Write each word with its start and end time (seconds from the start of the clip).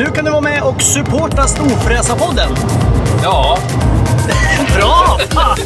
Nu 0.00 0.06
kan 0.06 0.24
du 0.24 0.30
vara 0.30 0.40
med 0.40 0.62
och 0.62 0.82
supporta 0.82 1.46
Storfräsarpodden. 1.46 2.48
Ja, 3.22 3.58
Bra! 4.76 5.18
Fan! 5.30 5.56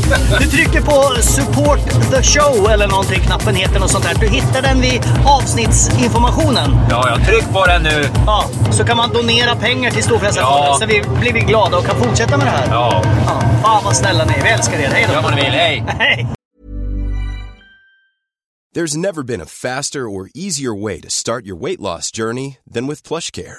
Du 0.40 0.46
trycker 0.46 0.80
på 0.80 1.22
support 1.22 1.78
the 2.10 2.22
show 2.22 2.70
eller 2.70 2.88
någonting, 2.88 3.20
knappen 3.20 3.54
heter 3.54 3.80
något 3.80 3.90
sånt 3.90 4.04
där. 4.04 4.14
Du 4.20 4.28
hittar 4.28 4.62
den 4.62 4.80
vid 4.80 5.02
avsnittsinformationen. 5.26 6.76
ja, 6.90 7.08
jag 7.08 7.26
tryck 7.26 7.52
på 7.52 7.66
den 7.66 7.82
nu. 7.82 8.04
Ja, 8.26 8.44
så 8.70 8.84
kan 8.84 8.96
man 8.96 9.12
donera 9.12 9.56
pengar 9.56 9.90
till 9.90 10.02
Storfräsarfonden 10.02 10.64
Ja. 10.66 10.76
så 10.80 10.86
vi 10.86 11.02
blir 11.20 11.32
vi 11.32 11.40
glada 11.40 11.76
och 11.78 11.86
kan 11.86 11.96
fortsätta 11.96 12.36
med 12.36 12.46
det 12.46 12.50
här. 12.50 12.66
Ja, 12.70 13.02
Ja, 13.26 13.40
fan 13.62 13.84
vad 13.84 13.96
snälla 13.96 14.24
ni 14.24 14.32
är. 14.32 14.42
Vi 14.42 14.48
älskar 14.48 14.78
er. 14.78 14.88
Hej 14.88 15.04
då! 15.08 15.14
gör 15.14 15.22
vad 15.22 15.34
ni 15.34 15.42
vill. 15.42 15.50
Hej! 15.52 15.84
Hej! 15.98 16.26
There's 18.76 18.96
never 18.96 19.22
been 19.22 19.40
a 19.40 19.46
faster 19.46 20.00
or 20.00 20.28
easier 20.34 20.82
way 20.82 21.00
to 21.00 21.08
start 21.10 21.44
your 21.46 21.60
weight 21.62 21.80
loss 21.80 22.10
journey 22.18 22.56
than 22.74 22.88
with 22.88 23.08
PlushCare. 23.08 23.58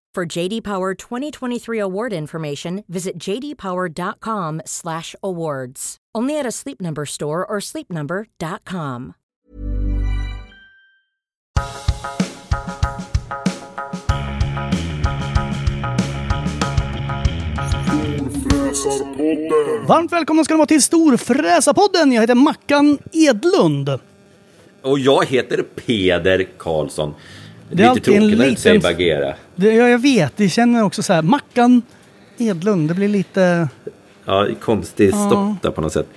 For 0.15 0.25
JD 0.39 0.63
Power 0.63 0.93
2023 0.93 1.79
award 1.79 2.13
information, 2.13 2.83
visit 2.89 3.17
jdpower.com/awards. 3.17 5.97
Only 6.17 6.39
at 6.39 6.45
a 6.45 6.51
Sleep 6.51 6.81
Number 6.81 7.05
store 7.05 7.45
or 7.45 7.59
sleepnumber.com. 7.61 9.13
Varmt 19.87 20.11
välkomna 20.11 20.43
ska 20.43 20.53
ni 20.53 20.57
vara 20.57 20.65
till 20.65 20.81
Storfräsarpodden. 20.81 22.11
Jag 22.11 22.21
heter 22.21 22.35
Mackan 22.35 22.97
Edlund. 23.11 23.89
Och 24.81 24.99
jag 24.99 25.25
heter 25.25 25.63
Peder 25.63 26.47
Karlsson. 26.57 27.13
Det 27.73 27.83
är 27.83 27.87
Lite 27.87 27.89
alltid 27.89 28.13
en 28.13 28.21
tråkigt 28.21 28.37
när 28.39 28.49
du 28.49 28.55
säger 28.55 28.79
Bagheera. 28.79 29.33
Det, 29.55 29.73
ja, 29.73 29.89
jag 29.89 29.99
vet, 29.99 30.37
det 30.37 30.49
känner 30.49 30.83
också 30.83 31.03
så 31.03 31.13
här. 31.13 31.21
Mackan 31.21 31.81
Edlund, 32.37 32.87
det 32.87 32.93
blir 32.93 33.07
lite... 33.07 33.69
Ja, 34.25 34.47
konstig 34.61 35.09
stopp 35.09 35.61
där 35.61 35.71
på 35.71 35.81
något 35.81 35.93
sätt. 35.93 36.07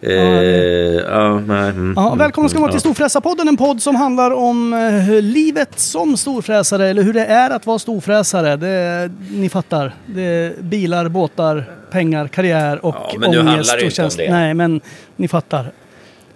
Eh, 0.00 0.12
ja, 0.12 1.40
nej, 1.40 1.70
mm, 1.70 1.92
Ja, 1.96 2.06
mm, 2.06 2.18
välkomna 2.18 2.48
ska 2.48 2.58
ni 2.58 2.60
vara 2.60 2.72
till 2.72 2.76
ja. 2.76 2.80
Storfräsarpodden, 2.80 3.48
en 3.48 3.56
podd 3.56 3.82
som 3.82 3.96
handlar 3.96 4.30
om 4.30 4.72
eh, 4.72 5.22
livet 5.22 5.78
som 5.78 6.16
storfräsare, 6.16 6.88
eller 6.88 7.02
hur 7.02 7.12
det 7.12 7.26
är 7.26 7.50
att 7.50 7.66
vara 7.66 7.78
storfräsare. 7.78 8.56
Det, 8.56 9.10
ni 9.30 9.48
fattar. 9.48 9.94
Det 10.06 10.22
är 10.22 10.62
bilar, 10.62 11.08
båtar, 11.08 11.64
pengar, 11.90 12.28
karriär 12.28 12.84
och 12.84 12.94
Ja, 13.12 13.18
men 13.18 13.38
ångest. 13.48 13.98
och 13.98 14.04
om 14.04 14.10
det. 14.16 14.30
Nej, 14.30 14.54
men 14.54 14.80
ni 15.16 15.28
fattar. 15.28 15.72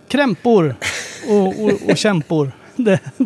Krämpor 0.08 0.74
och, 1.28 1.64
och, 1.64 1.90
och 1.90 1.96
kämpor. 1.96 2.52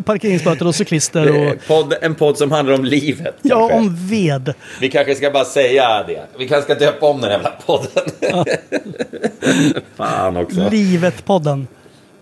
Parkeringsböter 0.05 0.67
och 0.67 0.75
cyklister 0.75 1.47
och... 1.47 1.67
Podd, 1.67 1.93
en 2.01 2.15
podd 2.15 2.37
som 2.37 2.51
handlar 2.51 2.73
om 2.75 2.85
livet. 2.85 3.35
Ja, 3.41 3.57
kanske. 3.69 3.77
om 3.77 4.07
ved. 4.09 4.53
Vi 4.81 4.89
kanske 4.89 5.15
ska 5.15 5.31
bara 5.31 5.45
säga 5.45 6.03
det. 6.07 6.21
Vi 6.37 6.47
kanske 6.47 6.73
ska 6.75 6.85
döpa 6.85 7.05
om 7.05 7.21
den 7.21 7.31
här 7.31 7.37
jävla 7.37 7.51
podden. 7.65 8.45
Fan 9.95 10.37
också. 10.37 10.69
Livet-podden. 10.71 11.67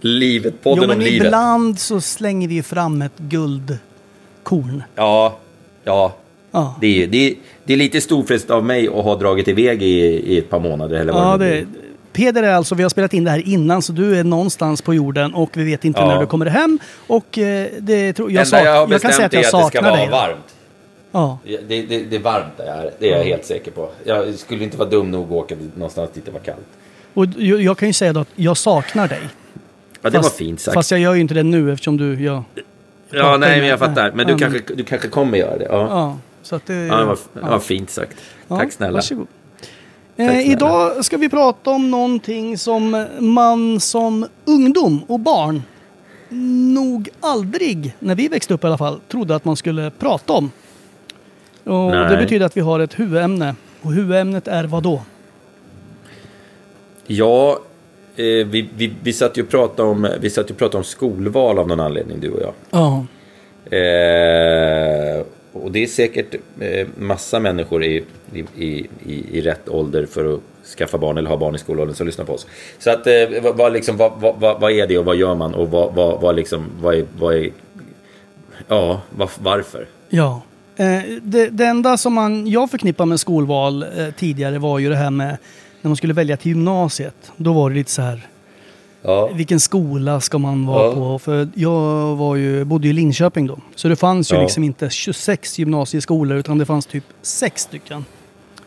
livet, 0.02 0.54
Jo, 0.58 0.60
podden 0.64 0.88
men 0.88 0.98
om 0.98 1.04
livet. 1.04 1.26
ibland 1.28 1.80
så 1.80 2.02
slänger 2.02 2.48
vi 2.48 2.64
fram 2.64 3.02
ett 3.02 3.18
guldkorn. 3.18 4.84
Ja, 4.96 5.38
ja. 5.84 6.16
Ja. 6.54 6.76
Det, 6.82 7.04
är, 7.04 7.08
det, 7.08 7.28
är, 7.28 7.34
det 7.64 7.74
är 7.74 7.78
lite 7.78 8.02
storfräst 8.02 8.50
av 8.50 8.66
mig 8.66 8.88
att 8.88 8.94
ha 8.94 9.16
dragit 9.16 9.48
iväg 9.48 9.84
i, 9.84 9.88
i 10.34 10.38
ett 10.38 10.50
par 10.50 10.60
månader. 10.60 10.96
Eller 11.00 11.14
vad 11.14 11.24
Ja, 11.34 11.38
det, 11.38 11.46
det. 11.50 11.66
Peder 12.14 12.44
är 12.44 12.54
alltså, 12.54 12.76
vi 12.76 12.84
har 12.84 12.90
spelat 12.90 13.14
in 13.14 13.24
det 13.24 13.32
här 13.32 13.48
innan, 13.48 13.82
så 13.82 13.92
du 13.94 14.16
är 14.20 14.24
någonstans 14.24 14.82
på 14.82 14.94
jorden 14.94 15.34
och 15.34 15.58
vi 15.58 15.64
vet 15.64 15.86
inte 15.86 16.00
Ja. 16.00 16.08
när 16.08 16.20
du 16.20 16.26
kommer 16.26 16.46
hem. 16.46 16.80
Och 17.08 17.38
eh, 17.38 17.68
det 17.80 18.14
tror 18.14 18.32
jag, 18.32 18.48
sak, 18.48 18.60
jag 18.66 18.72
har 18.86 18.92
jag 18.92 19.02
kan 19.02 19.12
säga 19.14 19.26
att 19.26 19.34
jag 19.34 19.40
att 19.40 19.44
det 19.46 19.48
ska 19.58 19.62
saknar 19.62 19.82
vara 19.82 19.96
dig. 19.96 20.10
varmt. 20.10 20.56
Ja. 21.12 21.40
Det, 21.68 21.82
det, 21.82 22.04
det 22.04 22.16
är 22.16 22.20
varmt 22.20 22.58
där 22.58 22.66
jag 22.66 22.78
är. 22.78 22.92
Det 23.00 23.12
är 23.14 23.18
jag 23.18 23.24
helt 23.26 23.46
säker 23.46 23.72
på. 23.72 23.90
Jag 24.04 24.34
skulle 24.36 24.64
inte 24.64 24.78
vara 24.78 24.90
dum 24.90 25.12
nog 25.12 25.26
att 25.26 25.32
åka 25.32 25.56
någonstans 25.76 26.10
dit 26.14 26.26
det 26.26 26.32
var 26.32 26.40
kallt. 26.40 26.60
Och 27.14 27.26
jag, 27.38 27.62
jag 27.62 27.78
kan 27.78 27.88
ju 27.90 27.94
säga 27.94 28.14
då 28.14 28.20
att 28.20 28.28
jag 28.36 28.58
saknar 28.58 29.08
dig. 29.08 29.20
Ja, 30.02 30.10
det 30.10 30.18
Fast- 30.18 30.32
var 30.32 30.38
fint 30.46 30.62
sagt. 30.62 30.74
Fast 30.74 30.92
jag 30.92 31.00
gör 31.00 31.14
ju 31.14 31.22
inte 31.22 31.34
det 31.34 31.44
nu 31.44 31.72
eftersom 31.74 31.98
du... 31.98 32.24
Ja, 32.24 32.44
ja, 33.10 33.38
nej, 33.38 33.60
men 33.60 33.70
jag 33.70 33.80
fattar. 33.80 34.12
Men 34.12 34.28
du, 34.28 34.34
ja, 34.34 34.38
kanske, 34.40 34.74
du 34.76 34.84
kanske 34.84 35.08
kommer 35.08 35.38
göra 35.38 35.58
det. 35.58 35.66
Ja, 35.66 35.72
ja. 35.82 35.88
ja, 35.90 36.18
så 36.42 36.56
att 36.56 36.66
det... 36.66 36.74
det, 36.74 36.90
var, 37.06 37.18
det 37.34 37.40
var 37.42 37.60
fint 37.60 37.90
sagt. 37.90 38.18
Ja, 38.48 38.58
Tack 38.58 38.72
snälla. 38.72 38.94
Varsågod. 38.94 39.28
Eh, 40.18 40.52
idag 40.52 41.06
ska 41.06 41.18
vi 41.18 41.30
prata 41.30 41.70
om 41.70 41.92
någonting 41.92 42.58
som 42.58 43.08
man 43.20 43.80
som 43.80 44.26
ungdom 44.46 45.04
och 45.08 45.20
barn 45.20 45.62
nog 46.74 47.10
aldrig, 47.20 47.96
när 48.00 48.16
vi 48.16 48.28
växte 48.28 48.54
upp 48.54 48.64
i 48.64 48.68
alla 48.68 48.78
fall, 48.78 49.00
trodde 49.08 49.36
att 49.36 49.46
man 49.46 49.56
skulle 49.56 49.92
prata 49.92 50.34
om. 50.34 50.52
Och 51.64 51.92
det 51.92 52.10
Nej. 52.10 52.18
betyder 52.18 52.46
att 52.46 52.58
vi 52.58 52.62
har 52.62 52.80
ett 52.80 53.00
huvudämne. 53.00 53.56
Och 53.82 53.92
huvudämnet 53.92 54.48
är 54.48 54.64
vad 54.64 54.84
då? 54.84 55.02
Ja, 57.08 57.60
eh, 58.16 58.24
vi, 58.26 58.70
vi, 58.76 58.94
vi 59.04 59.14
satt 59.14 59.38
ju 59.38 59.42
och 59.42 59.50
pratade 59.50 59.90
om, 59.90 60.08
vi 60.22 60.30
satt 60.30 60.50
ju 60.50 60.54
och 60.54 60.58
pratade 60.58 60.78
om 60.78 60.84
skolval 60.84 61.60
av 61.60 61.68
någon 61.68 61.80
anledning, 61.80 62.20
du 62.20 62.32
och 62.32 62.42
jag. 62.42 62.54
Ja. 62.72 63.06
Eh, 63.78 65.26
och 65.54 65.72
det 65.72 65.84
är 65.84 65.88
säkert 65.88 66.36
eh, 66.60 66.88
massa 66.98 67.40
människor 67.40 67.84
i, 67.84 68.04
i, 68.34 68.40
i, 68.40 68.88
i, 69.06 69.38
i 69.38 69.42
rätt 69.42 69.70
ålder 69.70 70.06
för 70.06 70.34
att 70.34 70.40
skaffa 70.78 70.98
barn 70.98 71.18
eller 71.18 71.30
ha 71.30 71.38
barn 71.38 71.56
i 71.56 71.58
skolåldern 71.58 71.96
som 71.96 72.06
lyssnar 72.06 72.26
på 72.26 72.34
oss. 72.34 72.48
Så 72.80 72.90
att, 72.90 73.08
eh, 73.08 73.14
vad, 73.44 73.58
vad, 73.58 73.74
liksom, 73.74 73.98
vad, 73.98 74.12
vad, 74.40 74.60
vad, 74.62 74.72
är 74.72 74.88
det 74.88 74.98
och 74.98 75.06
vad 75.06 75.16
gör 75.16 75.36
man 75.36 75.54
och 75.54 75.72
vad, 75.72 75.94
vad, 75.94 76.22
vad, 76.22 76.36
liksom, 76.36 76.66
vad, 76.82 76.96
är, 76.96 77.06
vad 77.20 77.36
är... 77.36 77.52
Ja, 78.68 79.02
var, 79.10 79.30
varför? 79.40 79.88
Ja. 80.10 80.42
Eh, 80.76 81.02
det, 81.22 81.50
det 81.50 81.66
enda 81.66 81.98
som 81.98 82.14
man, 82.14 82.48
jag 82.48 82.72
förknippar 82.72 83.06
med 83.06 83.20
skolval 83.20 83.84
eh, 83.84 84.12
tidigare 84.18 84.60
var 84.60 84.80
ju 84.80 84.90
det 84.90 84.96
här 84.96 85.12
med 85.12 85.38
när 85.82 85.90
man 85.90 85.96
skulle 85.96 86.14
välja 86.14 86.38
till 86.38 86.52
gymnasiet. 86.52 87.32
Då 87.38 87.54
var 87.54 87.70
det 87.70 87.76
lite 87.76 87.92
så 87.92 88.02
här, 88.02 88.28
Ja, 89.04 89.28
vilken 89.34 89.60
skola 89.60 90.22
ska 90.22 90.38
man 90.38 90.66
vara 90.66 90.86
Ja. 90.88 90.94
på? 90.94 91.20
För 91.20 91.48
jag 91.56 92.16
var 92.16 92.36
ju, 92.36 92.64
bodde 92.66 92.88
ju 92.88 92.90
i 92.90 92.94
Linköping 92.94 93.48
då. 93.48 93.58
Så 93.76 93.88
det 93.88 93.96
fanns 93.96 94.32
ju 94.32 94.36
Ja. 94.36 94.42
liksom 94.42 94.64
inte 94.64 94.90
26 94.90 95.60
gymnasieskolor 95.60 96.38
utan 96.38 96.58
det 96.58 96.66
fanns 96.66 96.86
typ 96.86 97.04
sex 97.22 97.62
stycken. 97.62 98.06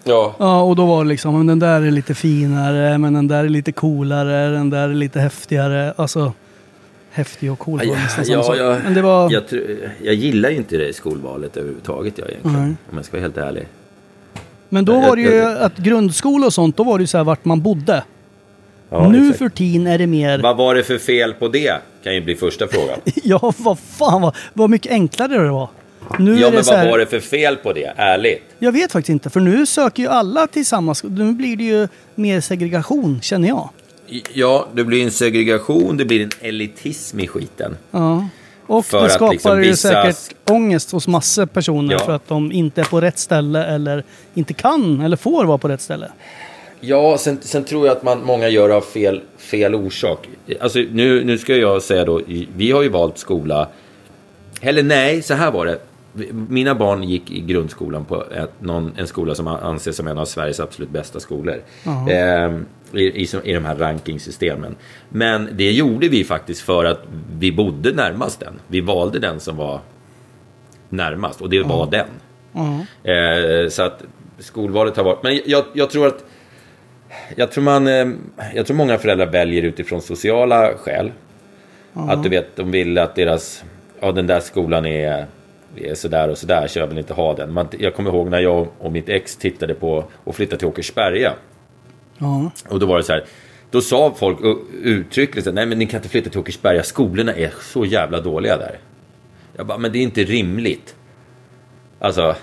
ja, 0.04 0.34
Ja, 0.38 0.62
och 0.62 0.76
då 0.76 0.86
var 0.86 1.04
det 1.04 1.08
liksom, 1.08 1.34
men 1.36 1.46
den 1.46 1.58
där 1.58 1.82
är 1.82 1.90
lite 1.90 2.14
finare, 2.14 2.98
men 2.98 3.14
den 3.14 3.28
där 3.28 3.44
är 3.44 3.48
lite 3.48 3.72
coolare, 3.72 4.50
den 4.50 4.70
där 4.70 4.88
är 4.88 4.94
lite 4.94 5.20
häftigare. 5.20 5.94
Alltså, 5.96 6.32
häftig 7.10 7.52
och 7.52 7.58
cool 7.58 7.80
Ja, 7.84 7.96
ja, 8.26 8.56
jag, 8.56 8.80
Men 8.84 8.94
det 8.94 9.02
var... 9.02 9.30
jag, 9.32 9.42
tr- 9.42 9.88
jag 10.02 10.14
gillar 10.14 10.50
ju 10.50 10.56
inte 10.56 10.76
det 10.76 10.96
skolvalet 10.96 11.56
överhuvudtaget 11.56 12.18
jag 12.18 12.28
egentligen. 12.28 12.62
Nej. 12.66 12.74
Om 12.90 12.96
jag 12.96 13.04
ska 13.04 13.16
vara 13.16 13.22
helt 13.22 13.36
ärlig. 13.38 13.66
Men 14.68 14.84
då 14.84 14.92
Jag- 14.92 15.00
var 15.08 15.16
det 15.16 15.22
ju 15.22 15.34
jag- 15.34 15.58
att 15.62 15.76
grundskola 15.76 16.46
och 16.46 16.52
sånt, 16.52 16.76
då 16.76 16.84
var 16.84 16.98
det 16.98 17.02
ju 17.02 17.06
så 17.06 17.16
här 17.16 17.24
vart 17.24 17.44
man 17.44 17.60
bodde. 17.60 18.04
Ja, 18.90 19.08
nu 19.08 19.18
exakt. 19.22 19.38
för 19.38 19.48
tiden 19.48 19.86
är 19.86 19.98
det 19.98 20.06
mer... 20.06 20.38
Vad 20.38 20.56
var 20.56 20.74
det 20.74 20.84
för 20.84 20.98
fel 20.98 21.34
på 21.34 21.48
det? 21.48 21.74
Kan 22.04 22.14
ju 22.14 22.20
bli 22.20 22.36
första 22.36 22.68
frågan. 22.68 22.98
Ja, 23.24 23.52
vad 23.58 23.78
fan 23.78 24.22
vad, 24.22 24.36
vad 24.52 24.70
mycket 24.70 24.92
enklare 24.92 25.38
det 25.42 25.50
var. 25.50 25.68
Nu 26.18 26.38
Ja, 26.40 26.50
men 26.50 26.62
vad 26.66 26.76
här, 26.76 26.90
var 26.90 26.98
det 26.98 27.06
för 27.06 27.20
fel 27.20 27.56
på 27.56 27.72
det? 27.72 27.92
Ärligt. 27.96 28.42
Jag 28.58 28.72
vet 28.72 28.92
faktiskt 28.92 29.08
inte, 29.10 29.30
för 29.30 29.40
nu 29.40 29.66
söker 29.66 30.02
ju 30.02 30.08
alla 30.08 30.46
till 30.46 30.66
samma 30.66 30.94
skola. 30.94 31.24
Nu 31.24 31.32
blir 31.32 31.56
det 31.56 31.64
ju 31.64 31.88
mer 32.14 32.40
segregation, 32.40 33.20
känner 33.22 33.48
jag. 33.48 33.68
Ja, 34.32 34.68
det 34.74 34.84
blir 34.84 35.04
en 35.04 35.10
segregation, 35.10 35.96
det 35.96 36.04
blir 36.04 36.22
en 36.22 36.30
elitism 36.40 37.20
i 37.20 37.26
skiten. 37.26 37.76
Ja. 37.90 38.28
Och 38.66 38.86
För 38.86 39.02
det 39.02 39.10
skapar 39.10 39.32
liksom 39.32 39.62
ju 39.62 39.70
vissa- 39.70 39.88
säkert 40.12 40.50
ångest 40.50 40.90
hos 40.90 41.08
massor 41.08 41.46
personer 41.46 41.92
Ja. 41.92 41.98
för 41.98 42.12
att 42.12 42.28
de 42.28 42.52
inte 42.52 42.80
är 42.80 42.84
på 42.84 43.00
rätt 43.00 43.18
ställe 43.18 43.64
eller 43.64 44.04
inte 44.34 44.54
kan 44.54 45.00
eller 45.00 45.16
får 45.16 45.44
vara 45.44 45.58
på 45.58 45.68
rätt 45.68 45.80
ställe. 45.80 46.08
Ja, 46.80 47.18
sen, 47.18 47.38
sen 47.40 47.64
tror 47.64 47.86
jag 47.86 47.96
att 47.96 48.02
man, 48.02 48.24
många 48.24 48.48
gör 48.48 48.70
av 48.70 48.80
fel, 48.80 49.20
fel 49.36 49.74
orsak. 49.74 50.28
Alltså, 50.60 50.78
nu, 50.78 51.24
nu 51.24 51.38
ska 51.38 51.56
jag 51.56 51.82
säga 51.82 52.04
då, 52.04 52.20
vi 52.56 52.70
har 52.70 52.82
ju 52.82 52.88
valt 52.88 53.18
skola. 53.18 53.68
Eller 54.60 54.82
nej, 54.82 55.22
så 55.22 55.34
här 55.34 55.50
var 55.50 55.66
det. 55.66 55.78
Mina 56.48 56.74
barn 56.74 57.02
gick 57.02 57.30
i 57.30 57.40
grundskolan 57.40 58.04
på 58.04 58.24
ett, 58.32 58.50
någon, 58.58 58.92
en 58.96 59.06
skola 59.06 59.34
som 59.34 59.46
anses 59.46 59.96
som 59.96 60.08
en 60.08 60.18
av 60.18 60.24
Sveriges 60.24 60.60
absolut 60.60 60.90
bästa 60.90 61.20
skolor. 61.20 61.62
Eh, 62.10 62.60
i, 62.92 63.22
i, 63.22 63.28
I 63.44 63.52
de 63.52 63.64
här 63.64 63.76
rankingsystemen. 63.76 64.76
Men 65.08 65.48
det 65.52 65.72
gjorde 65.72 66.08
vi 66.08 66.24
faktiskt 66.24 66.60
för 66.60 66.84
att 66.84 67.00
vi 67.38 67.52
bodde 67.52 67.92
närmast 67.92 68.40
den. 68.40 68.54
Vi 68.66 68.80
valde 68.80 69.18
den 69.18 69.40
som 69.40 69.56
var 69.56 69.80
närmast 70.88 71.40
och 71.40 71.50
det 71.50 71.62
var 71.62 71.86
den. 71.90 72.06
Eh, 73.04 73.68
så 73.68 73.82
att 73.82 74.02
skolvalet 74.38 74.96
har 74.96 75.04
varit... 75.04 75.22
Men 75.22 75.40
jag, 75.46 75.64
jag 75.72 75.90
tror 75.90 76.06
att... 76.06 76.24
Jag 77.36 77.52
tror, 77.52 77.64
man, 77.64 77.86
eh, 77.86 78.08
jag 78.54 78.66
tror 78.66 78.76
många 78.76 78.98
föräldrar 78.98 79.26
väljer 79.26 79.62
utifrån 79.62 80.02
sociala 80.02 80.74
skäl. 80.78 81.12
Att 81.94 82.22
du 82.22 82.28
vet, 82.28 82.56
de 82.56 82.70
vill 82.70 82.98
att 82.98 83.14
deras... 83.14 83.64
Ja, 84.00 84.12
den 84.12 84.26
där 84.26 84.40
skolan 84.40 84.86
är, 84.86 85.26
är 85.76 85.94
sådär 85.94 86.28
och 86.28 86.38
sådär, 86.38 86.66
så 86.66 86.78
jag 86.78 86.86
vill 86.86 86.98
inte 86.98 87.14
ha 87.14 87.34
den. 87.34 87.52
Man, 87.52 87.68
jag 87.78 87.94
kommer 87.94 88.10
ihåg 88.10 88.30
när 88.30 88.40
jag 88.40 88.68
och 88.78 88.92
mitt 88.92 89.08
ex 89.08 89.36
tittade 89.36 89.74
på 89.74 90.04
och 90.24 90.36
flyttade 90.36 90.58
till 90.58 90.68
Åkersberga. 90.68 91.32
Ja. 92.18 92.50
Och 92.68 92.80
då 92.80 92.86
var 92.86 92.96
det 92.96 93.04
så 93.04 93.12
här. 93.12 93.24
Då 93.70 93.80
sa 93.80 94.14
folk 94.16 94.38
uttryckligen 94.82 95.54
nej 95.54 95.66
men 95.66 95.78
ni 95.78 95.86
kan 95.86 95.98
inte 95.98 96.08
flytta 96.08 96.30
till 96.30 96.40
Åkersberga, 96.40 96.82
skolorna 96.82 97.34
är 97.34 97.52
så 97.60 97.84
jävla 97.84 98.20
dåliga 98.20 98.56
där. 98.56 98.78
Jag 99.56 99.66
bara, 99.66 99.78
men 99.78 99.92
det 99.92 99.98
är 99.98 100.02
inte 100.02 100.24
rimligt. 100.24 100.94
Alltså, 101.98 102.34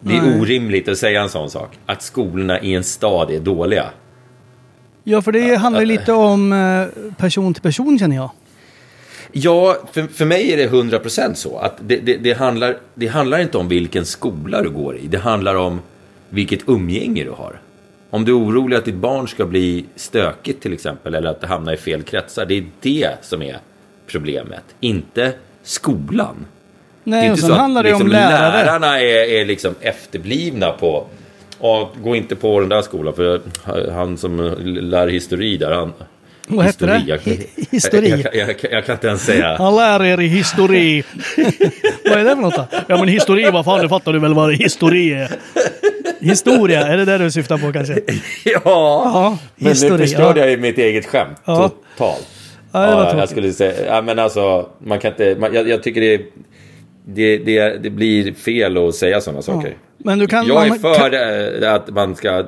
det 0.00 0.16
är 0.16 0.22
Nej. 0.22 0.40
orimligt 0.40 0.88
att 0.88 0.98
säga 0.98 1.22
en 1.22 1.28
sån 1.28 1.50
sak. 1.50 1.78
Att 1.86 2.02
skolorna 2.02 2.60
i 2.60 2.74
en 2.74 2.84
stad 2.84 3.30
är 3.30 3.40
dåliga. 3.40 3.90
Ja, 5.04 5.22
för 5.22 5.32
det 5.32 5.54
handlar 5.56 5.80
ju 5.80 5.86
lite 5.86 6.12
om 6.12 6.52
eh, 6.52 7.12
person 7.16 7.54
till 7.54 7.62
person 7.62 7.98
känner 7.98 8.16
jag. 8.16 8.30
Ja, 9.32 9.76
för, 9.92 10.06
för 10.06 10.24
mig 10.24 10.52
är 10.52 10.56
det 10.56 10.68
100% 10.68 11.34
så. 11.34 11.58
Att 11.58 11.76
det, 11.80 11.96
det, 11.96 12.16
det, 12.16 12.32
handlar, 12.32 12.76
det 12.94 13.06
handlar 13.06 13.38
inte 13.38 13.58
om 13.58 13.68
vilken 13.68 14.04
skola 14.04 14.62
du 14.62 14.70
går 14.70 14.96
i. 14.96 15.06
Det 15.06 15.18
handlar 15.18 15.54
om 15.54 15.80
vilket 16.28 16.68
umgänge 16.68 17.24
du 17.24 17.30
har. 17.30 17.60
Om 18.10 18.24
du 18.24 18.32
är 18.32 18.38
orolig 18.38 18.76
att 18.76 18.84
ditt 18.84 18.94
barn 18.94 19.28
ska 19.28 19.46
bli 19.46 19.84
stökigt 19.96 20.62
till 20.62 20.72
exempel, 20.72 21.14
eller 21.14 21.30
att 21.30 21.40
det 21.40 21.46
hamnar 21.46 21.72
i 21.72 21.76
fel 21.76 22.02
kretsar. 22.02 22.46
Det 22.46 22.54
är 22.58 22.64
det 22.80 23.08
som 23.20 23.42
är 23.42 23.58
problemet, 24.06 24.64
inte 24.80 25.32
skolan. 25.62 26.46
Det 27.04 27.10
är 27.10 27.20
Nej, 27.20 27.28
inte 27.28 27.40
sen 27.40 27.48
så 27.48 27.54
att 27.54 27.60
handlar 27.60 27.82
det 27.82 27.88
liksom, 27.88 28.06
om 28.06 28.12
lärare. 28.12 28.64
lärarna 28.64 29.00
är, 29.00 29.40
är 29.40 29.44
liksom 29.44 29.74
efterblivna 29.80 30.72
på 30.72 31.06
Ja, 31.62 31.90
gå 32.02 32.16
inte 32.16 32.36
på 32.36 32.60
den 32.60 32.68
där 32.68 32.82
skolan 32.82 33.14
för 33.14 33.40
han 33.90 34.18
som 34.18 34.54
lär 34.64 35.08
histori 35.08 35.56
där, 35.56 35.72
han... 35.72 35.92
Vad 36.48 36.64
hette 36.64 36.86
det? 36.86 37.02
Jag, 37.06 37.18
Hi- 37.18 37.46
histori? 37.70 38.08
Jag, 38.10 38.20
jag, 38.20 38.34
jag, 38.34 38.56
jag, 38.72 38.86
kan 38.86 38.94
inte 38.94 39.06
ens 39.06 39.22
säga. 39.24 39.56
Han 39.58 39.76
lär 39.76 40.04
er 40.04 40.20
i 40.20 40.26
histori. 40.26 41.02
vad 42.04 42.18
är 42.18 42.24
det 42.24 42.34
för 42.34 42.42
något 42.42 42.54
då? 42.54 42.66
Ja 42.86 42.98
men 42.98 43.08
histori, 43.08 43.50
vad 43.50 43.64
fan, 43.64 43.82
det 43.82 43.88
fattar 43.88 44.12
du 44.12 44.18
väl 44.18 44.34
vad 44.34 44.54
histori 44.54 45.12
är? 45.12 45.30
Historia, 46.20 46.86
är 46.86 46.96
det 46.96 47.04
det 47.04 47.18
du 47.18 47.30
syftar 47.30 47.58
på 47.58 47.72
kanske? 47.72 47.94
Ja, 48.44 48.60
Ja, 48.64 49.38
men 49.56 49.68
nu 49.80 49.98
förstörde 49.98 50.40
ja. 50.40 50.46
jag 50.46 50.50
ju 50.50 50.56
mitt 50.56 50.78
eget 50.78 51.06
skämt 51.06 51.38
Ja. 51.44 51.70
totalt. 51.96 52.26
Ja, 52.72 53.18
jag 53.18 53.28
skulle 53.28 53.52
säga, 53.52 53.86
ja 53.86 54.02
men 54.02 54.18
alltså, 54.18 54.68
man 54.78 54.98
kan 54.98 55.10
inte, 55.10 55.36
man, 55.40 55.54
jag, 55.54 55.68
jag 55.68 55.82
tycker 55.82 56.00
det, 56.00 56.20
det, 57.06 57.38
det, 57.38 57.82
det 57.82 57.90
blir 57.90 58.32
fel 58.34 58.88
att 58.88 58.94
säga 58.94 59.20
sådana 59.20 59.42
saker. 59.42 59.74
Men 60.04 60.18
du 60.18 60.26
kan... 60.26 60.46
Jag 60.46 60.66
är 60.66 60.74
för 60.74 61.62
eh, 61.64 61.74
att 61.74 61.88
man 61.90 62.16
ska, 62.16 62.44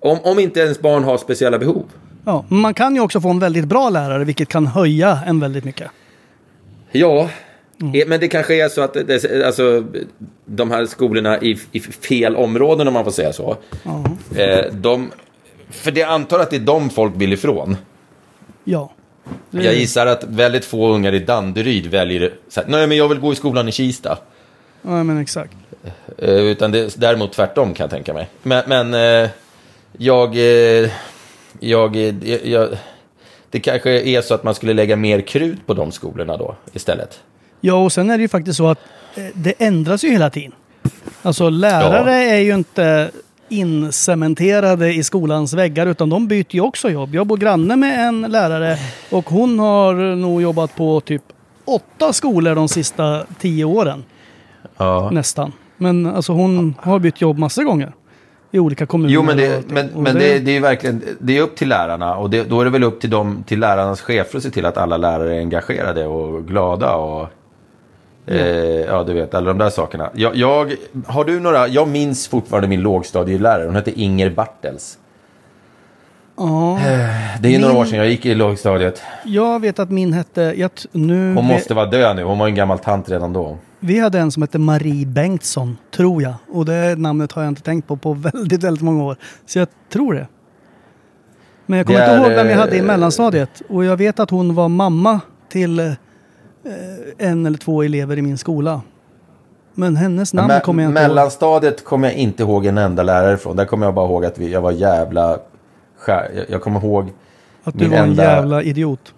om, 0.00 0.18
om 0.22 0.38
inte 0.38 0.60
ens 0.60 0.80
barn 0.80 1.04
har 1.04 1.18
speciella 1.18 1.58
behov. 1.58 1.84
Ja, 2.24 2.44
men 2.48 2.58
man 2.60 2.74
kan 2.74 2.94
ju 2.94 3.00
också 3.00 3.20
få 3.20 3.30
en 3.30 3.38
väldigt 3.38 3.64
bra 3.64 3.90
lärare, 3.90 4.24
vilket 4.24 4.48
kan 4.48 4.66
höja 4.66 5.18
en 5.26 5.40
väldigt 5.40 5.64
mycket. 5.64 5.90
Ja, 6.92 7.28
Mm. 7.80 7.94
eh, 8.00 8.06
men 8.08 8.20
det 8.20 8.28
kanske 8.28 8.64
är 8.64 8.68
så 8.68 8.80
att 8.82 8.94
det, 9.06 9.44
alltså, 9.46 9.84
de 10.46 10.70
här 10.70 10.86
skolorna 10.86 11.40
i, 11.40 11.58
i 11.72 11.80
fel 11.80 12.36
områden, 12.36 12.88
om 12.88 12.94
man 12.94 13.04
får 13.04 13.10
säga 13.10 13.32
så. 13.32 13.56
Eh, 14.36 14.72
de, 14.72 15.12
för 15.70 15.90
det 15.90 16.02
antar 16.02 16.38
att 16.38 16.50
det 16.50 16.56
är 16.56 16.60
de 16.60 16.90
folk 16.90 17.12
vill 17.16 17.32
ifrån. 17.32 17.76
Ja. 18.64 18.92
Det- 19.50 19.62
Jag 19.64 19.74
gissar 19.74 20.06
att 20.06 20.24
väldigt 20.24 20.64
få 20.64 20.88
ungar 20.92 21.12
i 21.14 21.18
Danderyd 21.18 21.86
väljer 21.86 22.32
så 22.48 22.60
här, 22.60 22.68
nej 22.68 22.86
men 22.86 22.96
jag 22.96 23.08
vill 23.08 23.18
gå 23.18 23.32
i 23.32 23.36
skolan 23.36 23.68
i 23.68 23.72
Kista. 23.72 24.18
Ja, 24.82 25.02
men 25.04 25.18
exakt. 25.18 25.54
Eh, 26.18 26.34
utan 26.34 26.72
det 26.72 26.78
är 26.78 26.90
däremot 26.96 27.32
tvärtom 27.32 27.74
kan 27.74 27.84
jag 27.84 27.90
tänka 27.90 28.14
mig. 28.14 28.28
Men, 28.42 28.62
men 28.66 28.94
eh, 28.94 29.30
jag, 29.92 30.36
eh, 30.36 30.90
jag, 31.60 31.96
jag, 32.44 32.68
det 33.50 33.60
kanske 33.60 33.90
är 33.90 34.22
så 34.22 34.34
att 34.34 34.44
man 34.44 34.54
skulle 34.54 34.72
lägga 34.72 34.96
mer 34.96 35.20
krut 35.20 35.66
på 35.66 35.74
de 35.74 35.92
skolorna 35.92 36.36
då 36.36 36.54
istället. 36.72 37.20
Ja, 37.60 37.74
och 37.74 37.92
sen 37.92 38.10
är 38.10 38.18
det 38.18 38.22
ju 38.22 38.28
faktiskt 38.28 38.56
så 38.56 38.68
att 38.68 38.78
det 39.34 39.54
ändras 39.58 40.04
ju 40.04 40.10
hela 40.10 40.30
tiden. 40.30 40.52
Alltså 41.22 41.48
lärare 41.48 42.14
är 42.14 42.38
ju 42.38 42.54
inte 42.54 43.10
incementerade 43.48 44.92
i 44.94 45.04
skolans 45.04 45.52
väggar 45.52 45.86
utan 45.86 46.10
de 46.10 46.28
byter 46.28 46.54
ju 46.54 46.60
också 46.60 46.90
jobb. 46.90 47.14
Jag 47.14 47.26
bor 47.26 47.36
granne 47.36 47.76
med 47.76 48.08
en 48.08 48.20
lärare 48.20 48.78
och 49.10 49.30
hon 49.30 49.58
har 49.58 49.94
nog 50.16 50.42
jobbat 50.42 50.76
på 50.76 51.00
typ 51.00 51.22
åtta 51.64 52.12
skolor 52.12 52.54
de 52.54 52.68
sista 52.68 53.26
tio 53.38 53.64
åren. 53.64 54.04
Ja. 54.76 55.10
Nästan. 55.12 55.52
Men 55.84 56.06
alltså 56.06 56.32
hon 56.32 56.74
har 56.80 56.98
bytt 56.98 57.20
jobb 57.20 57.38
massor 57.38 57.62
gånger. 57.64 57.92
I 58.50 58.58
olika 58.58 58.86
kommuner. 58.86 59.14
Jo, 59.14 59.22
men, 59.22 59.36
det, 59.36 59.62
men, 59.68 59.86
men 59.96 60.14
det, 60.14 60.38
det 60.38 60.56
är 60.56 60.60
verkligen, 60.60 61.02
det 61.20 61.38
är 61.38 61.42
upp 61.42 61.56
till 61.56 61.68
lärarna 61.68 62.16
och 62.16 62.30
det, 62.30 62.44
då 62.50 62.60
är 62.60 62.64
det 62.64 62.70
väl 62.70 62.84
upp 62.84 63.00
till, 63.00 63.10
dem, 63.10 63.44
till 63.46 63.60
lärarnas 63.60 64.00
chefer 64.00 64.36
att 64.36 64.42
se 64.42 64.50
till 64.50 64.66
att 64.66 64.76
alla 64.76 64.96
lärare 64.96 65.34
är 65.34 65.38
engagerade 65.38 66.06
och 66.06 66.46
glada 66.48 66.94
och 66.94 67.28
eh, 68.26 68.38
ja, 68.80 69.04
du 69.04 69.12
vet, 69.12 69.34
alla 69.34 69.46
de 69.46 69.58
där 69.58 69.70
sakerna. 69.70 70.10
Jag, 70.14 70.36
jag, 70.36 70.74
har 71.06 71.24
du 71.24 71.40
några, 71.40 71.68
jag 71.68 71.88
minns 71.88 72.28
fortfarande 72.28 72.68
min 72.68 72.80
lågstadielärare, 72.80 73.66
hon 73.66 73.76
hette 73.76 74.00
Inger 74.00 74.30
Bartels. 74.30 74.98
Ja, 76.36 76.78
Det 77.40 77.48
är 77.48 77.52
ju 77.52 77.58
några 77.58 77.72
Min- 77.74 77.80
år 77.82 77.84
sedan 77.86 77.98
jag 77.98 78.08
gick 78.08 78.26
i 78.26 78.34
lågstadiet. 78.34 79.02
jag 79.24 79.60
vet 79.60 79.78
att 79.78 79.90
min 79.90 80.12
hette... 80.12 80.54
Jag, 80.56 80.70
nu 80.92 81.34
Hon 81.34 81.44
måste 81.44 81.74
vara 81.74 81.86
död 81.86 82.16
nu, 82.16 82.22
hon 82.24 82.38
var 82.38 82.46
en 82.46 82.54
gammal 82.54 82.78
tant 82.78 83.08
redan 83.08 83.32
då. 83.32 83.58
Vi 83.84 83.98
hade 84.00 84.18
en 84.18 84.30
som 84.32 84.42
hette 84.42 84.58
Marie 84.58 85.06
Bengtsson, 85.06 85.76
tror 85.96 86.22
jag. 86.22 86.34
Och 86.52 86.64
det 86.64 86.98
namnet 86.98 87.32
har 87.32 87.42
jag 87.42 87.50
inte 87.50 87.62
tänkt 87.62 87.88
på 87.88 87.96
på 87.96 88.12
väldigt, 88.12 88.62
väldigt 88.62 88.82
många 88.82 89.04
år. 89.04 89.16
Så 89.46 89.58
jag 89.58 89.68
tror 89.92 90.14
det. 90.14 90.26
Men 91.66 91.76
jag 91.78 91.86
kommer 91.86 91.98
Det 91.98 92.04
inte 92.04 92.14
är, 92.16 92.20
ihåg 92.20 92.32
vem 92.36 92.46
vi 92.46 92.52
hade 92.52 92.76
i 92.76 92.78
eh, 92.78 92.84
mellanstadiet. 92.84 93.62
Och 93.68 93.84
jag 93.84 93.96
vet 93.96 94.20
att 94.20 94.30
hon 94.30 94.54
var 94.54 94.68
mamma 94.68 95.20
till 95.48 95.78
eh, 95.78 95.92
en 97.18 97.46
eller 97.46 97.58
två 97.58 97.82
elever 97.82 98.18
i 98.18 98.22
min 98.22 98.38
skola. 98.38 98.80
Men 99.74 99.96
hennes 99.96 100.34
namn 100.34 100.50
Me- 100.50 100.60
kommer 100.60 100.82
jag 100.82 100.90
inte 100.90 101.00
ihåg. 101.00 101.08
mellanstadiet 101.08 101.84
kommer 101.84 102.08
jag 102.08 102.16
inte 102.16 102.42
ihåg 102.42 102.66
en 102.66 102.78
enda 102.78 103.02
lärare 103.02 103.36
från. 103.36 103.56
Där 103.56 103.64
kommer 103.64 103.86
jag 103.86 103.94
bara 103.94 104.06
ihåg 104.06 104.24
att 104.24 104.38
vi, 104.38 104.52
jag 104.52 104.60
var 104.60 104.72
jävla... 104.72 105.38
skär- 105.98 106.30
Jag, 106.36 106.44
jag 106.50 106.62
kommer 106.62 106.80
ihåg... 106.80 107.12
Att 107.64 107.78
du 107.78 107.88
var 107.88 107.96
en 107.96 108.04
enda- 108.10 108.22
jävla 108.22 108.62
idiot. 108.62 109.14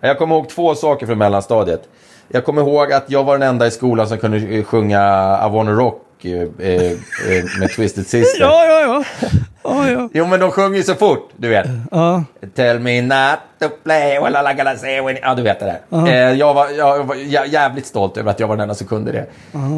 Jag 0.00 0.18
kommer 0.18 0.34
ihåg 0.34 0.48
två 0.48 0.74
saker 0.74 1.06
från 1.06 1.18
mellanstadiet. 1.18 1.88
Jag 2.32 2.44
kommer 2.44 2.62
ihåg 2.62 2.92
att 2.92 3.10
jag 3.10 3.24
var 3.24 3.38
den 3.38 3.48
enda 3.48 3.66
i 3.66 3.70
skolan 3.70 4.08
som 4.08 4.18
kunde 4.18 4.36
eh, 4.38 4.64
sjunga 4.64 4.98
I 5.46 5.50
wanna 5.50 5.70
rock 5.72 6.24
eh, 6.24 6.32
eh, 6.40 6.92
med 7.60 7.70
Twisted 7.76 8.06
Sister. 8.06 8.40
Ja, 8.40 8.64
ja, 8.66 8.80
ja. 8.80 9.04
ja, 9.64 9.90
ja. 9.90 10.08
Jo, 10.12 10.26
men 10.26 10.40
de 10.40 10.50
sjunger 10.50 10.76
ju 10.76 10.82
så 10.82 10.94
fort, 10.94 11.30
du 11.36 11.48
vet. 11.48 11.66
ja. 11.90 12.24
Tell 12.54 12.78
me 12.78 13.02
not 13.02 13.38
to 13.58 13.68
play, 13.84 14.18
well 14.20 14.36
I 14.52 14.54
gotta 14.56 14.76
say 14.76 15.00
when... 15.00 15.16
Ja, 15.22 15.34
du 15.34 15.42
vet 15.42 15.60
det 15.60 15.78
där. 15.90 16.06
Eh, 16.30 16.38
jag, 16.38 16.54
var, 16.54 16.68
jag 16.68 17.04
var 17.04 17.14
jä- 17.14 17.46
jävligt 17.48 17.86
stolt 17.86 18.16
över 18.16 18.30
att 18.30 18.40
jag 18.40 18.48
var 18.48 18.56
den 18.56 18.62
enda 18.62 18.74
som 18.74 18.86
kunde 18.86 19.12
det. 19.12 19.26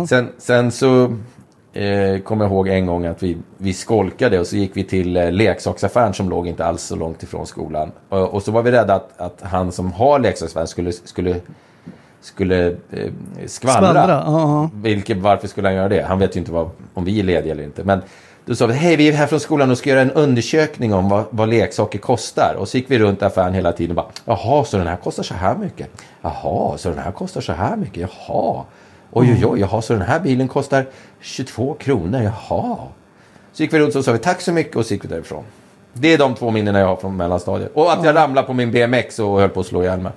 Sen, 0.09 0.29
sen 0.39 0.71
så 0.73 1.05
eh, 1.73 2.19
kommer 2.25 2.45
jag 2.45 2.53
ihåg 2.53 2.69
en 2.69 2.87
gång 2.87 3.07
att 3.07 3.23
vi, 3.23 3.37
vi 3.59 3.73
skolkade 3.75 4.41
och 4.41 4.47
så 4.47 4.57
gick 4.57 4.71
vi 4.77 4.85
till 4.85 5.17
eh, 5.17 5.31
leksaksaffären 5.33 6.15
som 6.15 6.31
låg 6.31 6.49
inte 6.49 6.65
alls 6.65 6.83
så 6.83 6.97
långt 6.97 7.23
ifrån 7.23 7.47
skolan. 7.47 7.93
Och, 8.09 8.35
och 8.35 8.43
så 8.43 8.53
var 8.53 8.63
vi 8.63 8.71
rädda 8.71 8.95
att, 8.95 9.21
att 9.21 9.39
han 9.43 9.73
som 9.73 9.93
har 9.93 10.19
leksaksaffären 10.19 10.67
skulle, 10.69 10.93
skulle, 10.93 11.37
skulle 12.23 12.67
eh, 12.67 13.13
skvallra. 13.47 13.79
Skvallra, 13.91 14.23
ja. 14.27 14.71
Vilket, 14.75 15.19
varför 15.19 15.49
skulle 15.49 15.69
han 15.69 15.75
göra 15.75 15.89
det? 15.89 16.03
Han 16.03 16.19
vet 16.19 16.37
ju 16.37 16.41
inte 16.41 16.53
vad, 16.53 16.71
om 16.95 17.05
vi 17.05 17.21
är 17.21 17.25
lediga 17.25 17.53
eller 17.53 17.65
inte. 17.65 17.85
Men 17.85 18.03
Då 18.45 18.55
sa 18.55 18.67
vi, 18.67 18.75
hej 18.75 18.97
vi 18.97 19.09
är 19.09 19.13
här 19.13 19.27
från 19.27 19.41
skolan 19.41 19.71
och 19.71 19.79
ska 19.79 19.91
göra 19.91 20.01
en 20.01 20.11
undersökning 20.11 20.95
om 20.95 21.09
vad, 21.09 21.25
vad 21.31 21.49
leksaker 21.49 21.99
kostar. 21.99 22.55
Och 22.59 22.69
så 22.69 22.77
gick 22.77 22.91
vi 22.91 22.99
runt 22.99 23.23
affären 23.23 23.55
hela 23.55 23.73
tiden 23.73 23.99
och 23.99 24.05
bara, 24.05 24.37
jaha, 24.37 24.65
så 24.65 24.77
den 24.77 24.87
här 24.87 24.97
kostar 24.97 25.23
så 25.23 25.35
här 25.35 25.57
mycket. 25.57 25.91
Jaha, 26.23 26.79
så 26.79 26.89
den 26.89 26.99
här 26.99 27.13
kostar 27.13 27.41
så 27.41 27.53
här 27.53 27.77
mycket. 27.77 28.11
Jaha. 28.27 28.65
Oj, 29.15 29.33
oj, 29.33 29.47
oj, 29.47 29.61
jaha, 29.61 29.83
så 29.83 29.93
den 29.93 30.03
här 30.03 30.21
bilen 30.21 30.49
kostar 30.49 30.87
22 31.21 31.75
kronor. 31.75 32.23
Jaha. 32.23 32.77
Så 33.53 33.63
gick 33.63 33.73
vi 33.73 33.79
runt 33.79 33.95
och 33.95 34.05
sa 34.05 34.13
vi 34.13 34.19
tack 34.19 34.41
så 34.41 34.53
mycket 34.53 34.77
och 34.77 34.87
så 34.87 34.95
gick 34.95 35.05
vi 35.05 35.09
därifrån. 35.09 35.45
Det 35.93 36.15
är 36.15 36.19
de 36.19 36.35
två 36.35 36.51
minnena 36.51 36.79
jag 36.79 36.87
har 36.87 36.97
från 36.97 37.17
mellanstadiet. 37.17 37.71
Och 37.75 37.93
att 37.93 38.05
jag 38.05 38.17
ramlade 38.17 38.47
på 38.47 38.53
min 38.53 38.73
BMX 38.73 39.19
och 39.19 39.41
höll 39.41 39.49
på 39.49 39.61
att 39.61 39.67
slå 39.67 39.83
ihjäl 39.83 40.01
mig. 40.01 40.13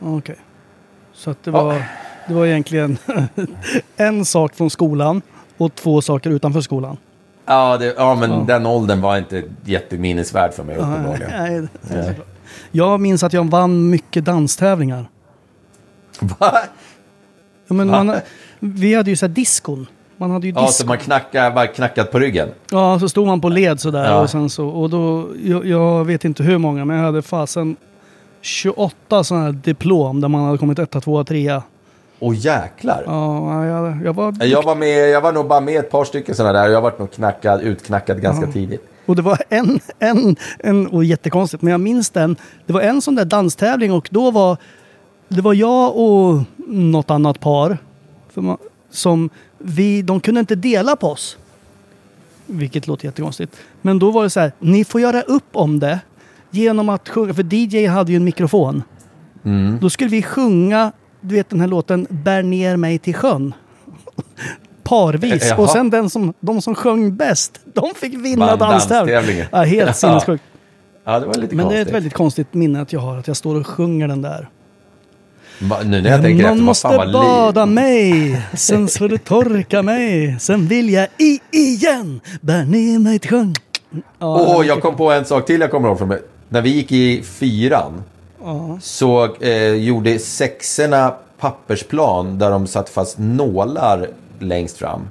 Okej. 0.00 0.36
Så 1.18 1.30
att 1.30 1.42
det 1.44 1.50
var, 1.50 1.82
det 2.28 2.34
var 2.34 2.46
egentligen 2.46 2.98
en 3.96 4.24
sak 4.24 4.54
från 4.54 4.70
skolan 4.70 5.22
och 5.56 5.74
två 5.74 6.02
saker 6.02 6.30
utanför 6.30 6.60
skolan. 6.60 6.96
Ja, 7.46 7.76
det, 7.76 7.94
ja 7.96 8.14
men 8.14 8.46
den 8.46 8.66
åldern 8.66 9.00
var 9.00 9.18
inte 9.18 9.42
jätteminnesvärd 9.64 10.52
för 10.54 10.64
mig 10.64 10.76
uppenbarligen. 10.76 11.68
Nej. 11.90 12.14
Jag 12.70 13.00
minns 13.00 13.22
att 13.22 13.32
jag 13.32 13.44
vann 13.50 13.90
mycket 13.90 14.24
danstävlingar. 14.24 15.08
Va? 16.20 16.52
Ja, 17.68 17.74
men 17.74 17.86
man, 17.90 18.14
vi 18.58 18.94
hade 18.94 19.10
ju 19.10 19.16
så 19.16 19.26
här 19.26 19.34
diskon. 19.34 19.86
Man 20.16 20.30
hade 20.30 20.46
ju 20.46 20.52
Ja, 20.52 20.60
diskon. 20.60 20.72
så 20.72 20.86
man 20.86 20.98
knackar, 20.98 21.50
bara 21.50 21.66
knackat 21.66 22.10
på 22.12 22.18
ryggen. 22.18 22.48
Ja, 22.70 22.98
så 23.00 23.08
stod 23.08 23.26
man 23.26 23.40
på 23.40 23.48
led 23.48 23.80
sådär 23.80 24.04
Ja. 24.04 24.20
och 24.20 24.30
sen 24.30 24.50
så, 24.50 24.68
och 24.68 24.90
då, 24.90 25.28
jag, 25.44 25.66
jag 25.66 26.04
vet 26.04 26.24
inte 26.24 26.42
hur 26.42 26.58
många, 26.58 26.84
men 26.84 26.96
jag 26.96 27.04
hade 27.04 27.22
fasen 27.22 27.76
28 28.40 29.24
sådana 29.24 29.44
här 29.44 29.52
diplom 29.52 30.20
där 30.20 30.28
man 30.28 30.44
hade 30.44 30.58
kommit 30.58 30.78
etta, 30.78 31.00
tvåa, 31.00 31.24
trea. 31.24 31.62
Åh 32.20 32.34
jäklar. 32.36 33.02
Ja, 33.06 33.66
jag, 33.66 33.98
jag 34.04 34.12
var... 34.12 34.44
Jag 34.44 34.62
var, 34.62 34.74
med, 34.74 35.10
jag 35.10 35.20
var 35.20 35.32
nog 35.32 35.48
bara 35.48 35.60
med 35.60 35.80
ett 35.80 35.90
par 35.90 36.04
stycken 36.04 36.34
sådana 36.34 36.58
där. 36.58 36.68
Jag 36.68 36.80
var 36.80 36.94
nog 36.98 37.10
knackad, 37.10 37.60
utknackad 37.60 38.20
ganska 38.20 38.46
tidigt. 38.46 38.88
Och 39.06 39.16
det 39.16 39.22
var 39.22 39.38
en, 39.48 39.80
en, 39.98 40.36
en, 40.58 40.86
och 40.86 41.04
jättekonstigt, 41.04 41.62
men 41.62 41.70
jag 41.70 41.80
minns 41.80 42.10
den. 42.10 42.36
Det 42.66 42.72
var 42.72 42.80
en 42.80 43.02
sån 43.02 43.14
där 43.14 43.24
danstävling 43.24 43.92
och 43.92 44.08
då 44.10 44.30
var 44.30 44.56
det 45.28 45.40
var 45.40 45.54
jag 45.54 45.96
och 45.96 46.42
något 46.66 47.10
annat 47.10 47.40
par 47.40 47.78
man, 48.34 48.58
som 48.90 49.30
vi, 49.58 50.02
de 50.02 50.20
kunde 50.20 50.40
inte 50.40 50.54
dela 50.54 50.96
på 50.96 51.08
oss. 51.08 51.36
Vilket 52.46 52.86
låter 52.86 53.04
jättekonstigt. 53.04 53.56
Men 53.82 53.98
då 53.98 54.10
var 54.10 54.22
det 54.22 54.30
så 54.30 54.40
här, 54.40 54.52
ni 54.58 54.84
får 54.84 55.00
göra 55.00 55.22
upp 55.22 55.48
om 55.52 55.80
det 55.80 56.00
genom 56.50 56.88
att 56.88 57.08
sjunga, 57.08 57.34
för 57.34 57.54
DJ 57.54 57.86
hade 57.86 58.12
ju 58.12 58.16
en 58.16 58.24
mikrofon. 58.24 58.82
Då 59.80 59.90
skulle 59.90 60.10
vi 60.10 60.22
sjunga, 60.22 60.92
du 61.20 61.34
vet 61.34 61.50
den 61.50 61.60
här 61.60 61.68
låten 61.68 62.06
Bär 62.10 62.42
ner 62.42 62.76
mig 62.76 62.98
till 62.98 63.14
sjön. 63.14 63.54
Parvis. 64.82 65.46
Jaha. 65.50 65.58
Och 65.58 65.70
sen 65.70 65.90
den 65.90 66.10
som, 66.10 66.34
de 66.40 66.62
som 66.62 66.74
sjöng 66.74 67.16
bäst, 67.16 67.60
de 67.74 67.94
fick 67.96 68.14
vinna 68.14 68.56
Vann 68.56 68.58
danstävlingen. 68.70 69.46
Ja, 69.52 69.62
helt 69.62 69.96
sinnessjukt. 69.96 70.44
Ja, 71.04 71.20
det 71.20 71.26
var 71.26 71.34
lite 71.34 71.54
Men 71.56 71.68
det 71.68 71.74
är 71.74 71.76
konstigt. 71.76 71.88
ett 71.88 71.94
väldigt 71.94 72.14
konstigt 72.14 72.54
minne 72.54 72.80
att 72.82 72.92
jag 72.92 73.00
har, 73.00 73.16
att 73.18 73.26
jag 73.28 73.36
står 73.36 73.60
och 73.60 73.66
sjunger 73.66 74.08
den 74.08 74.22
där. 74.22 74.48
Va, 75.60 75.78
nu 75.84 76.02
när 76.02 76.10
jag 76.10 76.22
tänker 76.22 76.42
Någon 76.42 76.50
efter, 76.52 76.56
vad 76.56 76.64
måste 76.64 76.88
fan 76.88 76.96
var 76.96 77.12
bada 77.12 77.66
mig, 77.66 78.42
sen 78.54 78.88
ska 78.88 79.08
du 79.08 79.18
torka 79.18 79.82
mig, 79.82 80.36
sen 80.40 80.66
vill 80.66 80.90
jag 80.90 81.06
i 81.18 81.40
igen, 81.50 82.20
bär 82.40 82.64
ner 82.64 82.98
mig 82.98 83.18
till 83.18 83.30
sjön. 83.30 83.54
Ja, 84.18 84.56
Åh, 84.56 84.66
jag 84.66 84.80
kom 84.82 84.96
på 84.96 85.12
en 85.12 85.24
sak 85.24 85.46
till 85.46 85.60
jag 85.60 85.70
kommer 85.70 85.88
ihåg 85.88 85.98
från 85.98 86.08
mig. 86.08 86.20
När 86.48 86.62
vi 86.62 86.70
gick 86.70 86.92
i 86.92 87.22
fyran 87.22 88.02
så 88.80 89.34
eh, 89.36 89.72
gjorde 89.74 90.18
sexorna 90.18 91.14
pappersplan 91.38 92.38
där 92.38 92.50
de 92.50 92.66
satt 92.66 92.88
fast 92.88 93.18
nålar 93.18 94.08
längst 94.38 94.76
fram. 94.76 95.10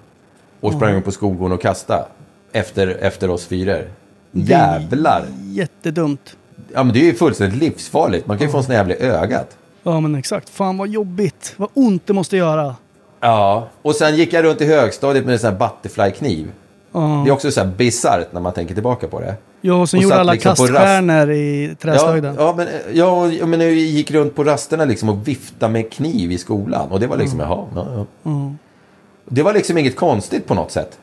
Och 0.61 0.73
sprang 0.73 0.95
upp 0.95 1.05
på 1.05 1.11
skolgården 1.11 1.53
och 1.53 1.61
kastade. 1.61 2.05
Efter, 2.51 2.87
efter 2.87 3.29
oss 3.29 3.45
fyror. 3.45 3.89
Jävlar! 4.31 5.25
Jättedumt. 5.43 6.35
Ja 6.73 6.83
men 6.83 6.93
det 6.93 6.99
är 6.99 7.03
ju 7.03 7.13
fullständigt 7.13 7.59
livsfarligt. 7.59 8.27
Man 8.27 8.37
kan 8.37 8.47
ju 8.47 8.51
få 8.51 8.57
en 8.57 8.63
sån 8.63 8.75
jävla 8.75 8.95
ögat. 8.95 9.57
Ja 9.83 9.99
men 9.99 10.15
exakt. 10.15 10.49
Fan 10.49 10.77
vad 10.77 10.87
jobbigt. 10.87 11.53
Vad 11.57 11.69
ont 11.73 12.07
det 12.07 12.13
måste 12.13 12.37
göra. 12.37 12.75
Ja. 13.19 13.67
Och 13.81 13.95
sen 13.95 14.15
gick 14.15 14.33
jag 14.33 14.43
runt 14.43 14.61
i 14.61 14.65
högstadiet 14.65 15.25
med 15.25 15.33
en 15.33 15.39
sån 15.39 15.51
här 15.51 15.57
butterfly-kniv. 15.59 16.51
Ja, 16.91 17.21
Det 17.25 17.29
är 17.29 17.33
också 17.33 17.51
så 17.51 17.59
här 17.59 17.67
bisarrt 17.67 18.33
när 18.33 18.41
man 18.41 18.53
tänker 18.53 18.73
tillbaka 18.73 19.07
på 19.07 19.19
det. 19.19 19.35
Ja 19.61 19.87
sen 19.87 19.97
och 19.97 20.03
gjorde 20.03 20.15
alla 20.19 20.33
liksom 20.33 20.55
kaststjärnor 20.55 21.31
i 21.31 21.67
Ja, 21.69 21.75
träslöjden. 21.81 22.35
ja, 22.39 22.53
men, 22.57 22.67
ja, 22.93 23.31
ja, 23.31 23.45
men 23.45 23.61
jag 23.61 23.71
gick 23.71 24.11
runt 24.11 24.35
på 24.35 24.43
rasterna 24.43 24.85
liksom 24.85 25.09
och 25.09 25.27
viftade 25.27 25.73
med 25.73 25.91
kniv 25.91 26.31
i 26.31 26.37
skolan. 26.37 26.91
Och 26.91 26.99
det 26.99 27.07
var 27.07 27.17
liksom, 27.17 27.39
jaha, 27.39 27.65
ja, 27.75 28.05
ja. 28.23 28.51
Det 29.25 29.43
var 29.43 29.53
liksom 29.53 29.77
inget 29.77 29.95
konstigt 29.95 30.45
på 30.47 30.53
något 30.53 30.71
sätt. 30.71 30.99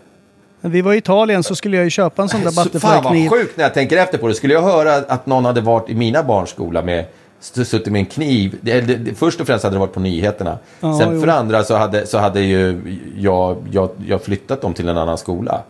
När 0.61 0.71
vi 0.71 0.81
var 0.83 0.93
i 0.95 0.97
Italien 0.97 1.43
så 1.43 1.55
skulle 1.55 1.77
jag 1.77 1.85
ju 1.85 1.91
köpa 1.91 2.23
en 2.23 2.29
sån 2.29 2.41
där 2.41 2.51
Så, 2.51 2.55
fan 2.55 2.65
butterfly-kniv. 2.73 3.31
vad 3.31 3.39
sjukt 3.41 3.57
när 3.57 3.65
jag 3.65 3.75
tänker 3.75 3.97
efter 3.97 4.19
på 4.19 4.29
det. 4.29 4.35
Skulle 4.35 4.55
jag 4.55 4.63
höra 4.63 4.95
att 4.95 5.27
någon 5.27 5.45
hade 5.45 5.61
varit 5.61 5.91
i 5.91 5.95
mina 5.95 6.23
barns 6.23 6.51
skola 6.51 6.83
med 6.83 7.05
suttit 7.41 7.87
med 7.93 7.99
en 7.99 8.07
kniv. 8.07 8.59
Det, 8.61 8.81
det, 8.81 8.97
det, 8.97 9.15
först 9.15 9.41
och 9.41 9.47
främst 9.47 9.65
hade 9.65 9.77
det 9.77 9.81
varit 9.81 9.93
på 9.93 10.01
nyheterna. 10.01 10.59
Ja, 10.81 10.99
Sen 10.99 11.15
jo. 11.15 11.21
för 11.21 11.29
andra 11.29 11.65
så 11.65 11.77
hade, 11.77 12.07
så 12.07 12.19
hade 12.19 12.41
ju 12.41 12.81
jag, 13.19 13.57
jag, 13.71 13.91
jag 14.07 14.23
flyttat 14.23 14.61
dem 14.61 14.75
till 14.75 14.89
en 14.89 14.99
annan 14.99 15.19
skola. 15.19 15.63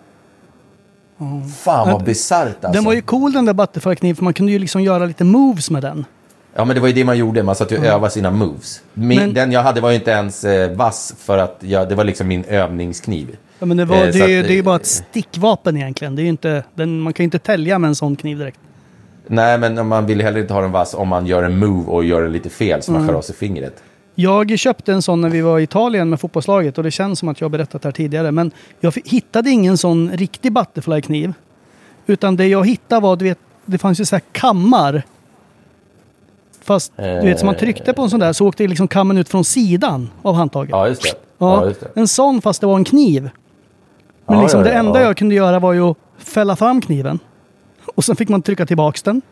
Fan 1.57 1.93
vad 1.93 2.05
bisarrt 2.05 2.47
alltså. 2.49 2.73
Den 2.73 2.85
var 2.85 2.93
ju 2.93 3.03
cool 3.03 3.33
den 3.33 3.45
där 3.45 3.53
butterfly-kniven 3.55 4.15
för 4.15 4.25
man 4.25 4.35
kunde 4.35 4.53
ju 4.53 4.59
liksom 4.59 4.83
göra 4.83 5.05
lite 5.07 5.25
moves 5.25 5.71
med 5.71 5.83
den. 5.83 6.05
Ja 6.57 6.65
men 6.65 6.75
det 6.75 6.81
var 6.81 6.89
ju 6.89 6.95
det 6.95 7.05
man 7.05 7.19
gjorde, 7.19 7.43
man 7.43 7.55
satt 7.55 7.73
ju 7.73 7.79
och 7.79 7.85
övade 7.85 8.11
sina 8.13 8.31
moves. 8.31 8.83
Min, 8.95 9.19
Men- 9.19 9.35
Den 9.35 9.53
jag 9.53 9.63
hade 9.63 9.81
var 9.81 9.91
ju 9.91 9.97
inte 9.97 10.11
ens 10.11 10.45
eh, 10.45 10.71
vass 10.77 11.15
för 11.19 11.39
att 11.39 11.57
jag, 11.61 11.89
det 11.89 11.95
var 11.95 12.05
liksom 12.05 12.29
min 12.29 12.45
övningskniv. 12.45 13.37
Ja, 13.59 13.67
men 13.67 13.77
det, 13.77 13.85
var, 13.85 13.97
Eh, 13.97 14.03
det, 14.03 14.09
att, 14.09 14.13
det 14.15 14.25
är 14.25 14.51
ju 14.51 14.59
eh, 14.59 14.65
bara 14.65 14.77
ett 14.77 14.87
stickvapen 14.87 15.77
egentligen. 15.77 16.17
Det 16.17 16.23
är 16.23 16.27
inte, 16.27 16.65
den, 16.75 17.01
man 17.01 17.13
kan 17.13 17.23
ju 17.23 17.25
inte 17.25 17.39
tälja 17.39 17.79
med 17.79 17.89
en 17.89 17.95
sån 17.95 18.17
kniv 18.17 18.39
direkt. 18.39 18.59
Nej 19.27 19.59
men 19.59 19.87
man 19.87 20.07
vill 20.07 20.23
heller 20.23 20.41
inte 20.41 20.55
ha 20.55 20.61
den 20.61 20.73
vass 20.73 20.95
om 20.95 21.09
man 21.09 21.27
gör 21.27 21.43
en 21.43 21.59
move 21.59 21.91
och 21.91 22.05
gör 22.05 22.23
den 22.23 22.33
lite 22.33 22.51
fel 22.51 22.83
så 22.83 22.91
Mm. 22.93 23.03
man 23.03 23.09
skär 23.09 23.19
av 23.19 23.23
sig 23.23 23.35
fingret. 23.37 23.83
Jag 24.15 24.59
köpte 24.59 24.93
en 24.93 25.03
sån 25.03 25.21
när 25.21 25.29
vi 25.29 25.41
var 25.41 25.59
i 25.59 25.63
Italien 25.63 26.11
med 26.11 26.21
fotbollslaget 26.21 26.79
och 26.79 26.85
det 26.85 26.91
känns 26.91 27.19
som 27.19 27.29
att 27.29 27.41
jag 27.41 27.45
har 27.45 27.51
berättat 27.51 27.83
det 27.83 27.89
här 27.89 27.93
tidigare. 27.93 28.33
Men 28.33 28.51
jag 28.81 28.95
hittade 29.05 29.51
ingen 29.51 29.79
sån 29.79 30.11
riktig 30.11 30.53
butterfly-kniv. 30.53 31.35
Utan 32.07 32.37
det 32.37 32.47
jag 32.47 32.67
hittade 32.67 33.01
var, 33.01 33.17
du 33.17 33.25
vet, 33.25 33.39
det 33.65 33.79
fanns 33.79 34.01
ju 34.01 34.05
så 34.05 34.17
här 34.17 34.23
kammar. 34.33 35.03
Fast 36.63 36.93
du 36.97 37.03
vet, 37.03 37.39
som 37.39 37.47
man 37.47 37.57
tryckte 37.57 37.93
på 37.93 38.03
en 38.03 38.11
sån 38.11 38.21
där 38.21 38.33
så 38.33 38.47
åkte 38.47 38.67
liksom 38.67 38.89
kammen 38.89 39.19
ut 39.19 39.29
från 39.29 39.45
sidan 39.45 40.11
av 40.23 40.35
handtaget. 40.35 40.71
Ja 40.71 40.89
just 40.89 41.03
det. 41.03 41.09
Ja, 41.39 41.61
Ja, 41.61 41.67
just 41.67 41.81
det. 41.81 41.91
En 41.95 42.09
sån 42.09 42.43
fast 42.43 42.61
det 42.61 42.67
var 42.67 42.77
en 42.77 42.85
kniv. 42.85 43.31
Men 44.27 44.37
Ja, 44.37 44.43
liksom 44.43 44.61
ja, 44.61 44.65
det 44.67 44.73
enda 44.73 45.01
ja. 45.01 45.07
jag 45.07 45.17
kunde 45.17 45.35
göra 45.35 45.59
var 45.59 45.73
ju 45.73 45.81
att 45.81 45.97
fälla 46.19 46.57
fram 46.57 46.81
kniven. 46.81 47.19
Och 47.95 48.05
sen 48.05 48.17
fick 48.17 48.29
man 48.29 48.43
trycka 48.43 48.67
tillbaks 48.67 49.03
den. 49.03 49.23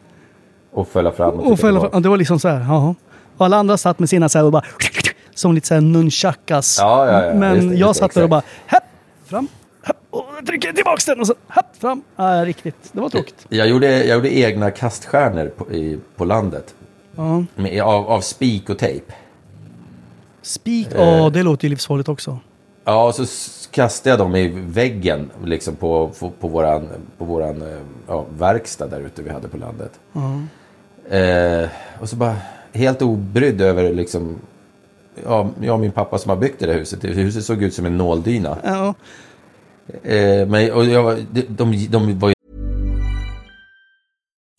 Och 0.73 0.89
följa 0.89 1.13
fram 1.13 1.35
och, 1.35 1.53
Och 1.53 1.59
fälla 1.61 1.81
fram. 1.81 1.91
Ja, 1.93 2.01
det 2.01 2.09
var 2.09 2.17
liksom 2.17 2.39
så 2.39 2.49
här, 2.49 2.61
jaha. 2.61 2.95
Och 3.43 3.47
alla 3.47 3.57
andra 3.57 3.77
satt 3.79 3.99
med 3.99 4.09
sina 4.09 4.29
så 4.29 4.39
här 4.39 4.45
och 4.45 4.53
bara 4.53 4.65
som 5.35 5.55
lite 5.55 5.67
så 5.67 5.75
här 5.75 5.81
nunchakas. 5.81 6.77
Ja, 6.81 7.07
ja, 7.07 7.25
ja, 7.27 7.35
Men 7.35 7.69
det, 7.69 7.75
jag 7.77 7.97
satt 7.97 8.15
där 8.15 8.23
och 8.23 8.29
bara 8.29 8.41
exakt. 8.41 8.73
hepp, 8.73 8.83
fram, 9.27 9.49
hepp, 9.83 9.97
och 10.11 10.47
trycker 10.47 10.73
tillbaks 10.73 11.05
den 11.05 11.21
och 11.21 11.27
så 11.27 11.35
hepp, 11.49 11.77
fram. 11.81 12.03
Ja, 12.17 12.45
riktigt. 12.45 12.77
Det 12.93 13.01
var 13.01 13.09
tråkigt. 13.09 13.47
Jag 13.49 13.69
gjorde, 13.69 14.05
jag 14.05 14.15
gjorde 14.17 14.35
egna 14.37 14.71
kaststjärnor 14.71 15.49
på, 15.57 15.73
i, 15.73 15.99
på 16.17 16.25
landet. 16.25 16.75
Ja. 17.17 17.45
Med, 17.55 17.83
av, 17.83 18.07
av 18.11 18.21
spik 18.21 18.71
och 18.71 18.79
tejp. 18.79 19.13
Spik, 20.43 20.89
Eh. 20.95 21.01
ja 21.09 21.31
det 21.31 21.43
låter 21.43 21.65
ju 21.65 21.69
livsfarligt 21.71 22.09
också. 22.09 22.39
Ja, 22.85 23.07
och 23.07 23.15
så 23.15 23.25
kastade 23.71 24.11
jag 24.11 24.19
dem 24.19 24.37
i 24.37 24.49
väggen 24.67 25.31
liksom 25.45 25.77
på, 25.77 26.11
på, 26.21 26.31
på 26.31 26.49
våran, 26.49 26.89
på 27.19 27.25
våran 27.25 27.63
eh, 27.63 27.79
ja, 28.09 28.27
verkstad 28.39 28.87
där 28.87 29.01
ute 29.01 29.23
vi 29.23 29.31
hade 29.31 29.49
på 29.49 29.57
landet. 29.57 29.93
Eh, 31.11 31.69
och 32.01 32.09
så 32.09 32.17
bara 32.17 32.37
helt 32.73 33.03
obrydd 33.03 33.61
över 33.61 33.93
liksom, 33.93 34.37
ja, 35.25 35.51
jag 35.61 35.75
och 35.75 35.81
min 35.81 35.93
pappa 35.93 36.19
som 36.19 36.31
har 36.31 36.37
byggt 36.37 36.61
det 36.61 36.67
där 36.67 36.79
huset. 36.79 37.05
Huset 37.05 37.45
såg 37.45 37.63
ut 37.63 37.75
som 37.75 37.87
en 37.87 37.97
nåldyna. 37.97 38.59
Ja. 38.65 38.95
Eh, 40.03 40.47
men, 40.49 40.73
och 40.73 40.85
jag, 40.85 41.27
de, 41.33 41.43
de, 41.49 41.87
de 41.91 42.19
var 42.19 42.33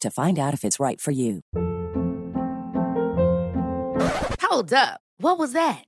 to 0.00 0.10
find 0.10 0.38
out 0.38 0.54
if 0.54 0.64
it's 0.64 0.80
right 0.80 1.00
for 1.00 1.10
you. 1.10 1.40
Hold 4.42 4.72
up. 4.72 5.00
What 5.18 5.38
was 5.38 5.52
that? 5.52 5.87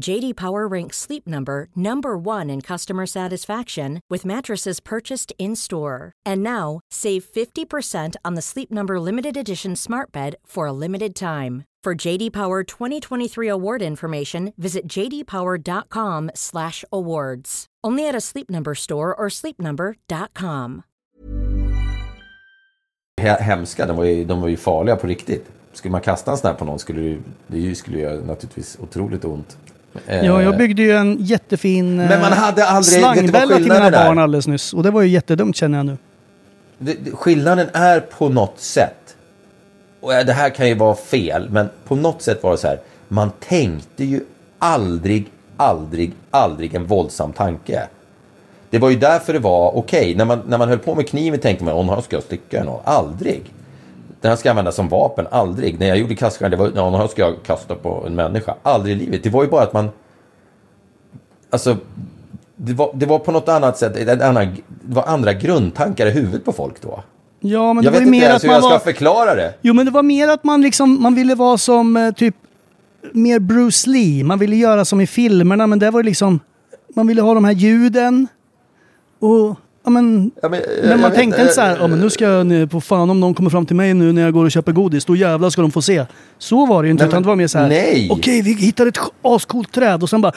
JD 0.00 0.36
Power 0.36 0.66
ranks 0.68 0.98
Sleep 0.98 1.26
Number 1.26 1.68
number 1.74 2.16
1 2.18 2.50
in 2.50 2.60
customer 2.60 3.06
satisfaction 3.06 4.00
with 4.10 4.26
mattresses 4.26 4.78
purchased 4.80 5.32
in-store. 5.38 6.12
And 6.26 6.42
now, 6.42 6.80
save 6.90 7.24
50% 7.24 8.16
on 8.24 8.34
the 8.34 8.42
Sleep 8.42 8.70
Number 8.70 9.00
limited 9.00 9.36
edition 9.36 9.74
Smart 9.76 10.12
Bed 10.12 10.34
for 10.44 10.66
a 10.66 10.72
limited 10.72 11.14
time. 11.14 11.64
For 11.84 11.94
JD 12.06 12.32
Power 12.32 12.64
2023 12.64 13.48
award 13.48 13.80
information, 13.82 14.52
visit 14.56 14.86
jdpower.com/awards. 14.88 17.66
Only 17.86 18.08
at 18.08 18.14
a 18.16 18.20
Sleep 18.20 18.50
Number 18.50 18.74
store 18.74 19.14
or 19.14 19.28
sleepnumber.com. 19.30 20.82
he- 23.20 23.42
hemska, 23.42 23.86
de 23.86 23.96
var, 23.96 24.04
ju, 24.04 24.24
de 24.24 24.40
var 24.40 24.48
ju 24.48 24.56
farliga 24.56 24.96
på 24.96 25.06
riktigt. 25.06 25.50
Skulle 25.72 25.92
man 25.92 26.00
kasta 26.00 26.30
en 26.30 26.36
sån 26.38 26.48
här 26.50 26.54
på 26.54 26.64
någon 26.64 26.78
skulle 26.78 27.00
det, 27.00 27.18
det 27.46 27.74
skulle 27.74 27.98
göra 27.98 28.20
naturligtvis 28.20 28.78
otroligt 28.80 29.24
ont. 29.24 29.58
Eh, 30.06 30.24
Ja, 30.26 30.42
jag 30.42 30.56
byggde 30.56 30.82
ju 30.82 30.92
en 30.92 31.16
jättefin 31.20 31.96
Men 31.96 32.20
man 32.20 32.32
eh, 32.32 32.38
hade 32.38 32.66
aldrig- 32.66 33.00
slangbälla 33.00 33.56
till 33.56 33.64
mina 33.72 33.90
barn 33.90 34.18
alldeles 34.18 34.46
nyss. 34.46 34.72
Och 34.72 34.82
det 34.82 34.90
var 34.90 35.02
ju 35.02 35.08
jättedumt 35.08 35.56
känner 35.56 35.78
jag 35.78 35.86
nu. 35.86 35.96
det, 36.78 36.94
det, 37.04 37.10
skillnaden 37.10 37.66
är 37.72 38.00
på 38.00 38.28
något 38.28 38.60
sätt, 38.60 39.16
och 40.00 40.14
eh, 40.14 40.26
det 40.26 40.32
här 40.32 40.50
kan 40.50 40.68
ju 40.68 40.74
vara 40.74 40.94
fel, 40.94 41.50
men 41.50 41.68
på 41.88 41.94
något 41.96 42.22
sätt 42.22 42.42
var 42.42 42.50
det 42.50 42.58
så 42.58 42.66
här, 42.66 42.80
man 43.08 43.30
tänkte 43.48 44.04
ju 44.04 44.20
aldrig, 44.58 45.26
aldrig, 45.56 46.12
aldrig 46.30 46.74
en 46.74 46.86
våldsam 46.86 47.32
tanke. 47.32 47.82
Det 48.70 48.78
var 48.78 48.90
ju 48.90 48.96
därför 48.98 49.32
det 49.32 49.38
var 49.38 49.76
okej. 49.76 50.14
När, 50.14 50.24
man, 50.24 50.42
när 50.46 50.58
man 50.58 50.68
höll 50.68 50.78
på 50.78 50.94
med 50.94 51.08
kniven 51.08 51.40
tänkte 51.40 51.64
man, 51.64 51.88
han 51.88 52.02
ska 52.02 52.16
jag 52.16 52.22
stycka 52.22 52.64
någon. 52.64 52.80
Aldrig. 52.84 53.42
Den 54.26 54.30
här 54.30 54.36
ska 54.36 54.50
användas 54.50 54.74
som 54.74 54.88
vapen. 54.88 55.26
Aldrig. 55.30 55.80
När 55.80 55.86
jag 55.86 55.98
gjorde 55.98 56.14
kaststjärnor, 56.14 56.50
det 56.50 56.56
var, 56.56 56.72
ja, 56.74 56.84
den 56.84 56.94
här 56.94 57.08
ska 57.08 57.22
jag 57.22 57.42
kasta 57.42 57.74
på 57.74 58.04
en 58.06 58.14
människa. 58.14 58.54
Aldrig 58.62 58.96
i 58.96 58.98
livet. 58.98 59.22
Det 59.22 59.30
var 59.30 59.42
ju 59.42 59.50
bara 59.50 59.62
att 59.62 59.72
man... 59.72 59.88
Alltså, 61.50 61.76
det 62.56 62.72
var, 62.72 62.90
det 62.94 63.06
var 63.06 63.18
på 63.18 63.32
något 63.32 63.48
annat 63.48 63.78
sätt, 63.78 63.96
en 63.96 64.22
annan, 64.22 64.56
det 64.66 64.94
var 64.94 65.04
andra 65.04 65.32
grundtankar 65.32 66.06
i 66.06 66.10
huvudet 66.10 66.44
på 66.44 66.52
folk 66.52 66.82
då. 66.82 67.02
Ja, 67.40 67.72
men 67.72 67.84
jag 67.84 67.92
det 67.92 67.98
vet 67.98 68.06
var 68.06 68.06
inte 68.06 68.10
mer 68.10 68.22
ens 68.22 68.36
att 68.36 68.44
hur 68.44 68.54
jag 68.54 68.62
ska 68.62 68.70
var... 68.70 68.78
förklara 68.78 69.34
det. 69.34 69.54
Jo, 69.60 69.74
men 69.74 69.86
det 69.86 69.92
var 69.92 70.02
mer 70.02 70.28
att 70.28 70.44
man 70.44 70.62
liksom, 70.62 71.02
man 71.02 71.14
ville 71.14 71.34
vara 71.34 71.58
som 71.58 71.96
eh, 71.96 72.12
typ 72.12 72.34
mer 73.12 73.38
Bruce 73.38 73.90
Lee. 73.90 74.24
Man 74.24 74.38
ville 74.38 74.56
göra 74.56 74.84
som 74.84 75.00
i 75.00 75.06
filmerna, 75.06 75.66
men 75.66 75.78
det 75.78 75.90
var 75.90 76.00
ju 76.00 76.04
liksom, 76.04 76.40
man 76.94 77.06
ville 77.06 77.22
ha 77.22 77.34
de 77.34 77.44
här 77.44 77.52
ljuden. 77.52 78.28
Och, 79.18 79.56
ja 79.86 79.90
men, 79.90 80.30
Ja, 80.42 80.48
men, 80.48 80.60
eh, 80.60 80.66
men 80.80 80.90
jag 80.90 81.00
man 81.00 81.12
tänkte 81.12 81.40
inte 81.40 81.52
så 81.54 81.60
här, 81.60 81.72
eh, 81.74 81.80
ja 81.80 81.86
men 81.86 82.00
nu 82.00 82.10
ska 82.10 82.24
jag 82.24 82.46
ner 82.46 82.66
på 82.66 82.80
fan 82.80 83.10
om 83.10 83.20
någon 83.20 83.34
kommer 83.34 83.50
fram 83.50 83.66
till 83.66 83.76
mig 83.76 83.94
nu 83.94 84.12
när 84.12 84.22
jag 84.22 84.32
går 84.32 84.44
och 84.44 84.50
köper 84.50 84.72
godis, 84.72 85.04
då 85.04 85.16
jävlar 85.16 85.50
ska 85.50 85.62
de 85.62 85.70
få 85.70 85.82
se. 85.82 86.06
Så 86.38 86.66
var 86.66 86.82
det 86.82 86.86
ju 86.86 86.90
inte, 86.90 87.04
Nej, 87.04 87.08
utan 87.08 87.22
det 87.22 87.28
var 87.28 87.36
mer 87.36 87.46
så 87.46 87.58
här, 87.58 87.68
nej. 87.68 88.08
okej 88.12 88.42
vi 88.42 88.52
hittade 88.54 88.88
ett 88.88 88.98
ascoolt 89.22 89.72
träd 89.72 90.02
och 90.02 90.10
sen 90.10 90.20
bara, 90.20 90.32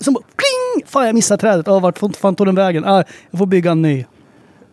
sen 0.00 0.14
bara, 0.14 0.24
kling! 0.24 0.86
Fan 0.86 1.06
jag 1.06 1.14
missade 1.14 1.40
trädet, 1.40 1.66
ja 1.66 1.78
vart 1.78 1.98
fan 2.16 2.34
tog 2.34 2.46
den 2.46 2.54
vägen? 2.54 2.84
Ah, 2.84 3.04
jag 3.30 3.38
får 3.38 3.46
bygga 3.46 3.70
en 3.70 3.82
ny. 3.82 4.04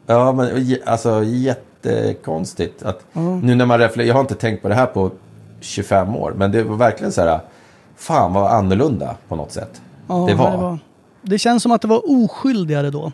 Ja, 0.08 0.32
men 0.32 0.78
alltså 0.86 1.24
jättekonstigt. 1.24 2.84
Att 2.84 3.06
Nu 3.42 3.56
när 3.56 3.66
man 3.66 3.80
reflekterar, 3.80 4.08
jag 4.08 4.14
har 4.14 4.22
inte 4.22 4.36
tänkt 4.36 4.62
på 4.62 4.70
det 4.70 4.76
här 4.76 4.86
på 4.86 5.12
25 5.62 6.16
år, 6.16 6.34
men 6.38 6.52
det 6.52 6.64
var 6.64 6.76
verkligen 6.76 7.12
så 7.12 7.22
här, 7.22 7.40
fan 7.96 8.34
vad 8.34 8.52
annorlunda 8.52 9.16
på 9.28 9.36
något 9.36 9.52
sätt. 9.52 9.82
Ja, 10.08 10.26
det 10.30 10.36
var. 10.36 10.52
Det, 10.52 10.58
var, 10.58 10.80
det 11.22 11.38
känns 11.40 11.64
som 11.64 11.72
att 11.72 11.82
det 11.82 11.88
var 11.88 12.24
oskyldigare 12.24 12.90
då. 12.90 13.12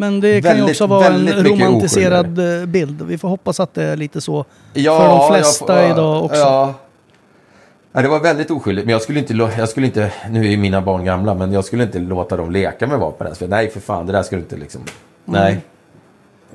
Men 0.00 0.20
det 0.20 0.42
kan 0.42 0.50
ju 0.52 0.56
Väldigt, 0.56 0.70
också 0.74 0.86
vara 0.86 1.06
en 1.06 1.12
väldigt 1.26 1.46
romantiserad 1.60 2.60
eh, 2.60 2.66
bild. 2.66 3.02
Vi 3.02 3.18
får 3.18 3.28
hoppas 3.28 3.60
att 3.60 3.74
det 3.74 3.82
är 3.84 3.96
lite 3.96 4.20
så 4.20 4.44
Ja, 4.72 4.98
för 4.98 5.08
de 5.08 5.16
jag 5.16 5.28
flesta 5.28 5.66
får- 5.66 5.76
ja, 5.76 5.90
idag 5.92 6.24
också. 6.24 6.36
Ja. 6.40 6.74
Ja, 7.92 8.02
det 8.02 8.08
var 8.08 8.20
väldigt 8.20 8.50
oskyldigt, 8.50 8.86
men 8.86 8.92
jag 8.92 9.02
skulle 9.02 9.18
inte, 9.18 9.34
jag 9.58 9.68
skulle 9.68 9.86
inte, 9.86 10.12
nu 10.30 10.52
är 10.52 10.56
mina 10.56 10.80
barn 10.80 11.04
gamla, 11.04 11.34
men 11.34 11.52
jag 11.52 11.64
skulle 11.64 11.82
inte 11.82 11.98
låta 11.98 12.36
dem 12.36 12.50
leka 12.50 12.86
med 12.86 12.98
vapen 12.98 13.26
ens. 13.26 13.38
För 13.38 13.48
nej, 13.48 13.70
för 13.70 13.80
fan, 13.80 14.06
det 14.06 14.12
där 14.12 14.22
skulle 14.22 14.40
inte 14.40 14.56
liksom, 14.56 14.80
nej. 15.24 15.52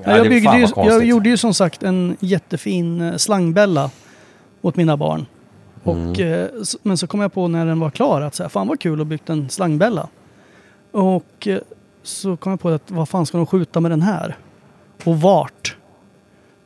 Ja, 0.04 0.12
Ja, 0.12 0.18
jag, 0.18 0.30
byggde 0.30 0.58
ju, 0.58 0.68
jag 0.76 1.06
gjorde 1.06 1.30
ju 1.30 1.38
som 1.38 1.54
sagt 1.54 1.84
en 1.84 2.18
jättefin 2.20 3.02
eh, 3.02 3.16
slangbälla 3.18 3.90
åt 4.62 4.76
mina 4.76 4.98
barn. 4.98 5.26
Och, 5.84 5.96
Mm. 5.96 6.34
eh, 6.42 6.48
men 6.82 6.98
så 6.98 7.08
kom 7.08 7.22
jag 7.22 7.34
på 7.34 7.48
när 7.48 7.66
den 7.66 7.80
var 7.80 7.90
klar 7.90 8.22
att 8.22 8.36
så 8.36 8.44
här, 8.44 8.50
fan 8.50 8.68
vad 8.68 8.80
kul 8.80 9.02
att 9.02 9.08
byggt 9.08 9.30
en 9.30 9.50
slangbälla. 9.50 10.08
Och 10.92 11.48
så 12.06 12.38
kom 12.38 12.50
jag 12.52 12.60
på 12.60 12.70
att 12.70 12.92
vad 12.92 13.10
fan 13.10 13.26
ska 13.26 13.38
de 13.38 13.46
skjuta 13.48 13.80
med 13.80 13.92
den 13.92 14.02
här? 14.02 14.38
Och 15.04 15.22
vart? 15.22 15.76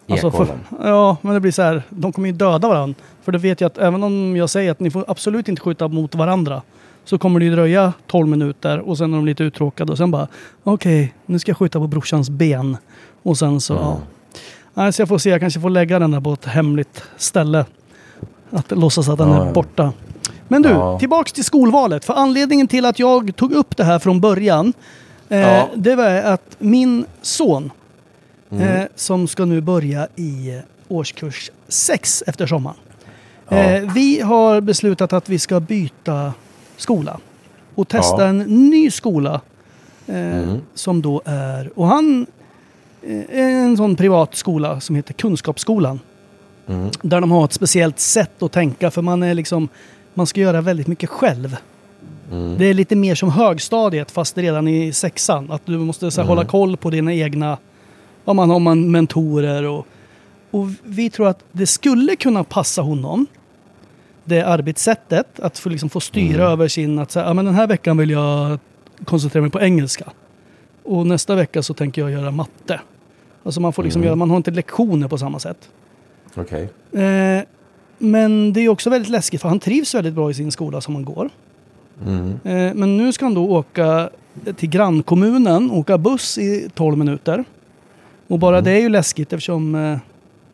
Alltså 0.10 0.32
för, 0.32 0.48
ja, 0.84 1.18
men 1.22 1.34
det 1.34 1.40
blir 1.40 1.52
så 1.52 1.62
här, 1.62 1.84
de 1.90 2.12
kommer 2.14 2.28
ju 2.28 2.34
döda 2.34 2.68
varandra. 2.68 2.96
För 3.22 3.32
det 3.32 3.38
vet 3.38 3.62
jag 3.62 3.68
att 3.72 3.78
även 3.78 4.04
om 4.04 4.36
jag 4.36 4.50
säger 4.50 4.72
att 4.72 4.80
ni 4.80 4.92
får 4.92 5.06
absolut 5.08 5.48
inte 5.48 5.62
skjuta 5.62 5.88
mot 5.88 6.16
varandra 6.16 6.62
så 7.06 7.18
kommer 7.18 7.40
det 7.40 7.46
ju 7.46 7.52
dröja 7.56 7.94
12 8.08 8.28
minuter 8.28 8.80
och 8.80 8.98
sen 8.98 9.14
är 9.14 9.18
de 9.18 9.26
lite 9.26 9.44
uttråkade 9.44 9.92
och 9.92 9.98
sen 9.98 10.12
bara 10.12 10.28
okej, 10.64 11.14
nu 11.26 11.40
ska 11.40 11.50
jag 11.50 11.58
skjuta 11.58 11.80
på 11.80 11.88
brorsans 11.88 12.30
ben. 12.30 12.78
Och 13.24 13.38
sen 13.38 13.62
så, 13.62 13.74
ja. 13.74 13.98
Nej, 14.74 14.94
så 14.94 15.02
jag 15.02 15.10
får 15.10 15.18
se, 15.18 15.30
jag 15.30 15.40
kanske 15.40 15.60
får 15.60 15.70
lägga 15.70 16.00
den 16.00 16.12
där 16.12 16.22
på 16.22 16.34
ett 16.34 16.46
hemligt 16.46 17.04
ställe. 17.18 17.66
Att 18.52 18.72
låtsas 18.72 19.10
att 19.10 19.18
den 19.18 19.30
Ja, 19.30 19.46
är 19.46 19.54
borta. 19.54 19.94
Men 20.48 20.62
du, 20.62 20.70
Ja. 20.70 21.00
tillbaks 21.00 21.34
till 21.34 21.44
skolvalet. 21.44 22.06
För 22.06 22.14
anledningen 22.14 22.68
till 22.68 22.86
att 22.86 23.00
jag 23.00 23.36
tog 23.36 23.52
upp 23.54 23.78
det 23.78 23.84
här 23.84 24.00
från 24.00 24.22
början, 24.22 24.74
Ja. 25.38 25.70
det 25.76 25.96
var 25.96 26.06
att 26.16 26.56
min 26.60 27.06
son, 27.22 27.72
Mm. 28.52 28.68
eh, 28.68 28.84
som 28.96 29.28
ska 29.28 29.46
nu 29.46 29.62
börja 29.62 30.08
i 30.16 30.56
eh, 30.56 30.62
årskurs 30.88 31.52
6 31.68 32.24
efter 32.28 32.48
sommaren. 32.48 32.78
Eh, 33.50 33.94
vi 33.94 34.22
har 34.22 34.62
beslutat 34.62 35.14
att 35.14 35.30
vi 35.30 35.40
ska 35.40 35.60
byta 35.60 36.34
skola 36.78 37.20
och 37.76 37.88
testa 37.88 38.22
Ja. 38.24 38.28
en 38.28 38.40
ny 38.70 38.92
skola. 38.92 39.42
Eh, 40.08 40.16
Mm. 40.16 40.58
Som 40.74 41.02
då 41.02 41.22
är, 41.26 41.80
och 41.80 41.88
han 41.88 42.28
eh, 43.02 43.40
är 43.40 43.50
en 43.50 43.78
sån 43.78 43.96
privat 43.96 44.36
skola 44.36 44.80
som 44.80 44.96
heter 44.96 45.14
Kunskapsskolan. 45.14 46.00
Mm. 46.68 46.90
Där 47.02 47.22
de 47.22 47.32
har 47.32 47.46
ett 47.46 47.54
speciellt 47.54 48.00
sätt 48.00 48.44
att 48.44 48.52
tänka 48.52 48.92
för 48.92 49.02
man 49.02 49.24
är 49.24 49.34
liksom, 49.34 49.70
man 50.14 50.28
ska 50.28 50.42
göra 50.42 50.62
väldigt 50.62 50.88
mycket 50.88 51.10
själv. 51.10 51.58
Mm. 52.32 52.58
Det 52.58 52.66
är 52.66 52.74
lite 52.74 52.96
mer 52.96 53.16
som 53.16 53.30
högstadiet 53.32 54.12
fast 54.12 54.38
redan 54.38 54.68
i 54.68 54.94
sexan. 54.94 55.52
Att 55.52 55.66
du 55.66 55.78
måste 55.78 56.12
så 56.12 56.22
här, 56.22 56.26
Mm. 56.26 56.38
hålla 56.38 56.48
koll 56.50 56.78
på 56.78 56.90
dina 56.90 57.14
egna, 57.14 57.58
om 58.26 58.36
man 58.36 58.50
har 58.50 58.60
man 58.60 58.92
mentorer 58.92 59.64
och, 59.64 59.88
och 60.52 60.68
vi 60.84 61.10
tror 61.10 61.28
att 61.28 61.44
det 61.52 61.66
skulle 61.68 62.16
kunna 62.16 62.44
passa 62.44 62.82
honom. 62.82 63.26
Det 64.24 64.42
arbetssättet, 64.42 65.40
att 65.40 65.58
få, 65.60 65.70
liksom, 65.70 65.90
få 65.90 66.00
styra 66.00 66.42
Mm. 66.42 66.52
över 66.52 66.68
sin, 66.68 67.00
att 67.00 67.12
säga, 67.12 67.26
ja 67.26 67.34
men 67.34 67.46
den 67.46 67.54
här 67.56 67.68
veckan 67.68 67.98
vill 67.98 68.10
jag 68.10 68.60
koncentrera 69.06 69.42
mig 69.42 69.52
på 69.52 69.62
engelska. 69.62 70.06
Och 70.84 71.08
nästa 71.08 71.36
vecka 71.36 71.64
så 71.64 71.74
tänker 71.74 72.02
jag 72.02 72.12
göra 72.12 72.32
matte. 72.32 72.80
Alltså 73.44 73.62
man 73.62 73.74
får 73.74 73.84
liksom 73.84 74.00
Mm. 74.02 74.06
göra, 74.08 74.16
man 74.16 74.30
har 74.30 74.38
inte 74.38 74.52
lektioner 74.52 75.08
på 75.08 75.18
samma 75.18 75.40
sätt. 75.40 75.70
Okej. 76.36 76.70
Eh, 77.04 77.44
men 77.98 78.54
det 78.54 78.62
är 78.62 78.70
också 78.70 78.90
väldigt 78.90 79.10
läskigt 79.12 79.42
för 79.42 79.50
han 79.50 79.60
trivs 79.60 79.96
väldigt 79.96 80.14
bra 80.14 80.32
i 80.32 80.34
sin 80.34 80.52
skola 80.52 80.82
som 80.82 80.96
han 80.96 81.06
går. 81.06 81.30
Mm. 82.06 82.30
Eh, 82.44 82.74
men 82.76 82.98
nu 82.98 83.14
ska 83.14 83.26
han 83.26 83.34
då 83.34 83.46
åka 83.50 84.10
till 84.56 84.70
grannkommunen, 84.70 85.72
åka 85.72 85.98
buss 85.98 86.38
i 86.38 86.70
12 86.76 86.98
minuter. 86.98 87.44
Och 88.28 88.40
bara 88.40 88.56
Mm. 88.58 88.64
det 88.66 88.72
är 88.72 88.82
ju 88.82 88.90
läskigt 88.90 89.34
eftersom 89.34 89.76
eh, 89.76 89.98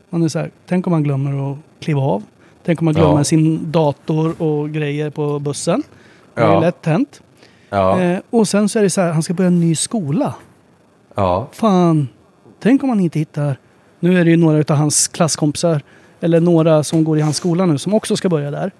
man 0.09 0.23
är 0.23 0.27
så 0.27 0.39
här, 0.39 0.51
tänk 0.67 0.87
om 0.87 0.91
man 0.91 1.03
glömmer 1.03 1.51
att 1.51 1.57
kliva 1.79 2.01
av. 2.01 2.23
Tänk 2.65 2.81
om 2.81 2.85
man 2.85 2.93
glömmer 2.93 3.17
Ja. 3.17 3.23
sin 3.23 3.71
dator 3.71 4.41
och 4.41 4.69
grejer 4.71 5.09
på 5.09 5.39
bussen. 5.39 5.83
Det 6.33 6.41
är 6.41 6.51
Ja. 6.51 6.59
lätt 6.59 6.85
hänt. 6.85 7.21
Ja. 7.69 8.01
Eh, 8.01 8.19
och 8.29 8.47
sen 8.47 8.69
så 8.69 8.79
är 8.79 8.83
det 8.83 8.89
så 8.89 9.01
här, 9.01 9.11
han 9.11 9.23
ska 9.23 9.33
börja 9.33 9.47
en 9.47 9.59
ny 9.59 9.75
skola. 9.75 10.35
ja. 11.15 11.47
Fan, 11.51 12.07
tänk 12.59 12.83
om 12.83 12.89
han 12.89 12.99
inte 12.99 13.19
hittar... 13.19 13.57
Nu 13.99 14.19
är 14.19 14.25
det 14.25 14.31
ju 14.31 14.37
några 14.37 14.57
av 14.73 14.77
hans 14.77 15.07
klasskompisar, 15.07 15.81
eller 16.21 16.39
några 16.39 16.83
som 16.83 17.03
går 17.03 17.17
i 17.17 17.21
hans 17.21 17.37
skola 17.37 17.65
nu, 17.65 17.77
som 17.77 17.93
också 17.93 18.15
ska 18.15 18.29
börja 18.29 18.51
där. 18.51 18.71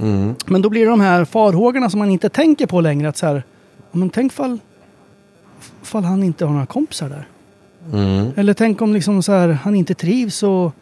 Mm. 0.00 0.34
Men 0.46 0.62
då 0.62 0.70
blir 0.70 0.84
det 0.84 0.90
de 0.90 1.00
här 1.00 1.24
farhågorna 1.24 1.90
som 1.90 1.98
man 1.98 2.10
inte 2.10 2.28
tänker 2.28 2.66
på 2.66 2.80
längre. 2.80 3.08
Att 3.08 3.16
så 3.16 3.26
här, 3.26 3.42
men 3.92 4.10
tänk 4.10 4.32
fall, 4.32 4.58
fall 5.82 6.04
han 6.04 6.22
inte 6.22 6.44
har 6.44 6.52
några 6.52 6.66
kompisar 6.66 7.08
där. 7.08 7.28
Mm. 7.92 8.26
Eller 8.36 8.54
tänk 8.54 8.82
om 8.82 8.92
liksom 8.94 9.22
så 9.22 9.32
här, 9.32 9.48
han 9.48 9.74
inte 9.74 9.94
trivs 9.94 10.42
och... 10.42 10.72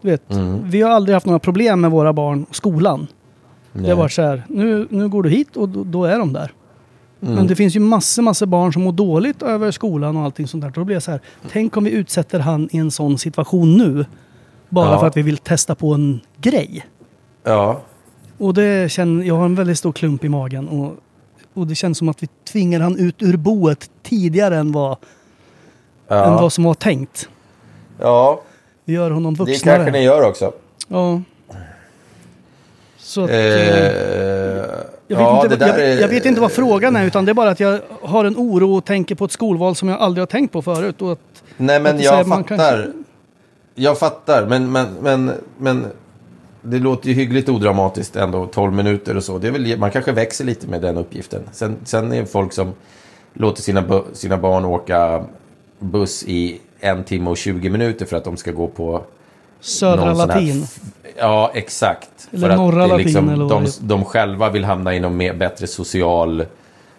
Du 0.00 0.10
vet, 0.10 0.30
Mm. 0.32 0.70
vi 0.70 0.82
har 0.82 0.90
aldrig 0.90 1.14
haft 1.14 1.26
några 1.26 1.38
problem 1.38 1.80
med 1.80 1.90
våra 1.90 2.12
barn 2.12 2.46
och 2.48 2.56
skolan. 2.56 3.06
Det 3.72 3.88
har 3.88 3.96
varit 3.96 4.12
så 4.12 4.22
här, 4.22 4.42
nu, 4.48 4.86
nu 4.90 5.08
går 5.08 5.22
du 5.22 5.28
hit 5.30 5.56
och 5.56 5.68
då, 5.68 5.84
då 5.84 6.04
är 6.04 6.18
de 6.18 6.32
där. 6.32 6.52
Mm. 7.22 7.34
Men 7.34 7.46
det 7.46 7.56
finns 7.56 7.76
ju 7.76 7.80
massor, 7.80 8.22
massor 8.22 8.46
barn 8.46 8.72
som 8.72 8.82
mår 8.82 8.92
dåligt 8.92 9.42
över 9.42 9.70
skolan 9.70 10.16
och 10.16 10.22
allting 10.22 10.48
sånt 10.48 10.62
där. 10.64 10.70
Då 10.70 10.84
blir 10.84 10.96
jag 10.96 11.02
så 11.02 11.10
här, 11.10 11.20
tänk 11.52 11.76
om 11.76 11.84
vi 11.84 11.90
utsätter 11.90 12.40
han 12.40 12.68
i 12.72 12.78
en 12.78 12.90
sån 12.90 13.18
situation 13.18 13.76
nu. 13.76 14.06
Bara 14.68 14.90
Ja. 14.90 14.98
för 15.00 15.06
att 15.06 15.16
vi 15.16 15.22
vill 15.22 15.36
testa 15.38 15.74
på 15.74 15.94
en 15.94 16.20
grej. 16.40 16.86
Ja. 17.44 17.80
Och 18.38 18.54
det 18.54 18.92
känner, 18.92 19.24
jag 19.24 19.34
har 19.36 19.44
en 19.44 19.54
väldigt 19.54 19.78
stor 19.78 19.92
klump 19.92 20.24
i 20.24 20.28
magen. 20.28 20.68
Och, 20.68 20.94
och 21.54 21.66
det 21.66 21.74
känns 21.74 21.98
som 21.98 22.08
att 22.08 22.22
vi 22.22 22.28
tvingar 22.52 22.80
han 22.80 22.98
ut 22.98 23.22
ur 23.22 23.36
boet 23.36 23.90
tidigare 24.02 24.56
än 24.56 24.72
vad, 24.72 24.90
än 24.92 24.96
Ja. 26.18 26.38
vad 26.40 26.52
som 26.52 26.64
var 26.64 26.74
tänkt. 26.74 27.28
ja. 28.00 28.40
Vi 28.84 28.92
gör 28.92 29.10
honom 29.10 29.34
Det 29.34 29.44
vuxnare. 29.44 29.76
kanske 29.76 29.92
ni 29.92 30.02
gör 30.04 30.22
också. 30.28 30.52
Ja. 30.88 31.20
Så 32.98 33.24
att, 33.24 33.30
Eh, 33.30 33.36
eh, 33.36 33.44
jag, 35.08 35.16
vet 35.16 35.26
ja, 35.26 35.42
inte, 35.44 35.56
det 35.56 35.66
jag, 35.66 35.80
är- 35.80 36.00
jag 36.00 36.08
vet 36.08 36.26
inte 36.26 36.40
vad 36.40 36.52
frågan 36.52 36.96
är 36.96 37.06
utan 37.06 37.24
det 37.24 37.32
är 37.32 37.34
bara 37.34 37.50
att 37.50 37.60
jag 37.60 37.80
har 38.02 38.24
en 38.24 38.36
oro 38.36 38.76
och 38.76 38.84
tänker 38.84 39.14
på 39.14 39.24
ett 39.24 39.32
skolval 39.32 39.74
som 39.76 39.88
jag 39.88 40.00
aldrig 40.00 40.22
har 40.22 40.26
tänkt 40.26 40.52
på 40.52 40.62
förut. 40.62 41.02
Och 41.02 41.12
att, 41.12 41.18
Nej, 41.56 41.80
men 41.80 41.92
att 41.92 41.98
det 41.98 42.04
jag 42.04 42.12
säger 42.12 42.24
man 42.24 42.44
fattar. 42.44 42.56
kanske- 42.56 42.92
Jag 43.74 43.98
fattar, 43.98 44.46
men, 44.46 44.72
men, 44.72 44.86
men, 45.02 45.30
men 45.58 45.86
det 46.70 46.78
låter 46.78 47.08
ju 47.08 47.14
hyggligt 47.14 47.48
odramatiskt 47.48 48.16
ändå, 48.16 48.46
12 48.46 48.72
minuter 48.72 49.16
och 49.16 49.24
så. 49.24 49.38
Det 49.38 49.48
är 49.48 49.52
väl, 49.52 49.78
man 49.78 49.90
kanske 49.90 50.12
växer 50.12 50.44
lite 50.44 50.66
med 50.66 50.80
den 50.82 50.96
uppgiften. 50.96 51.42
Sen, 51.52 51.76
sen 51.84 52.12
är 52.12 52.20
det 52.20 52.26
folk 52.26 52.52
som 52.52 52.72
låter 53.34 53.62
sina, 53.62 54.02
sina 54.12 54.36
barn 54.36 54.64
åka 54.64 55.24
buss 55.78 56.24
i 56.26 56.60
en 56.80 57.04
timme 57.04 57.30
och 57.30 57.36
20 57.36 57.70
minuter 57.70 58.06
för 58.06 58.16
att 58.16 58.24
de 58.24 58.36
ska 58.36 58.52
gå 58.52 58.66
på 58.68 59.02
Södra 59.60 60.04
här 60.04 60.14
latin. 60.14 60.62
f- 60.64 60.80
Ja, 61.18 61.50
exakt. 61.54 62.28
Eller 62.32 62.48
för 62.48 62.56
norra 62.56 62.86
latin 62.86 63.06
liksom, 63.06 63.28
eller 63.28 63.44
vad 63.44 63.62
de, 63.64 63.70
de 63.80 64.04
själva 64.04 64.50
vill 64.50 64.64
hamna 64.64 64.94
i 64.94 65.00
någon 65.00 65.16
mer, 65.16 65.34
bättre 65.34 65.66
social... 65.66 66.46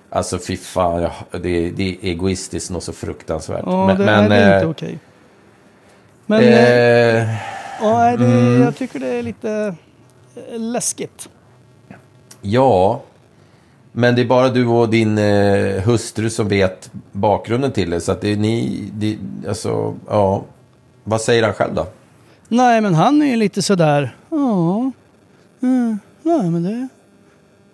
Alltså 0.10 0.40
fy 0.40 0.58
fan, 0.58 1.02
ja, 1.02 1.12
det, 1.32 1.70
det 1.70 1.84
är 1.90 1.96
egoistiskt 2.02 2.72
och 2.72 2.84
så 2.84 2.94
fruktansvärt. 2.94 3.64
Ja, 3.66 3.88
men, 3.88 3.98
det 3.98 4.06
men, 4.06 4.32
är 4.32 4.50
eh, 4.50 4.56
inte 4.56 4.68
okej. 4.68 5.00
Men 6.26 6.44
eh, 6.44 7.22
eh, 7.22 7.28
ja, 7.82 8.18
det, 8.18 8.26
mm. 8.26 8.62
jag 8.62 8.76
tycker 8.76 9.00
det 9.00 9.08
är 9.08 9.24
lite 9.24 9.76
eh, 10.36 10.60
läskigt. 10.60 11.30
Ja, 12.42 13.02
men 13.92 14.16
det 14.16 14.22
är 14.22 14.26
bara 14.26 14.50
du 14.50 14.66
och 14.66 14.90
din 14.90 15.18
eh, 15.18 15.82
hustru 15.82 16.30
som 16.30 16.48
vet 16.48 16.92
bakgrunden 17.12 17.72
till 17.72 17.90
det. 17.90 18.02
Så 18.02 18.12
att 18.12 18.22
det 18.22 18.32
är 18.32 18.38
ni, 18.38 18.84
det, 18.94 19.18
alltså, 19.48 19.96
ja. 20.08 20.44
Vad 21.04 21.22
säger 21.22 21.44
han 21.44 21.54
själv 21.54 21.74
då? 21.74 21.88
Nej, 22.48 22.82
men 22.82 22.96
han 22.96 23.22
är 23.22 23.26
ju 23.26 23.36
lite 23.36 23.62
sådär. 23.62 24.16
Ja. 24.30 24.92
Mm, 25.62 26.00
nej, 26.22 26.50
men 26.50 26.64
det... 26.64 26.88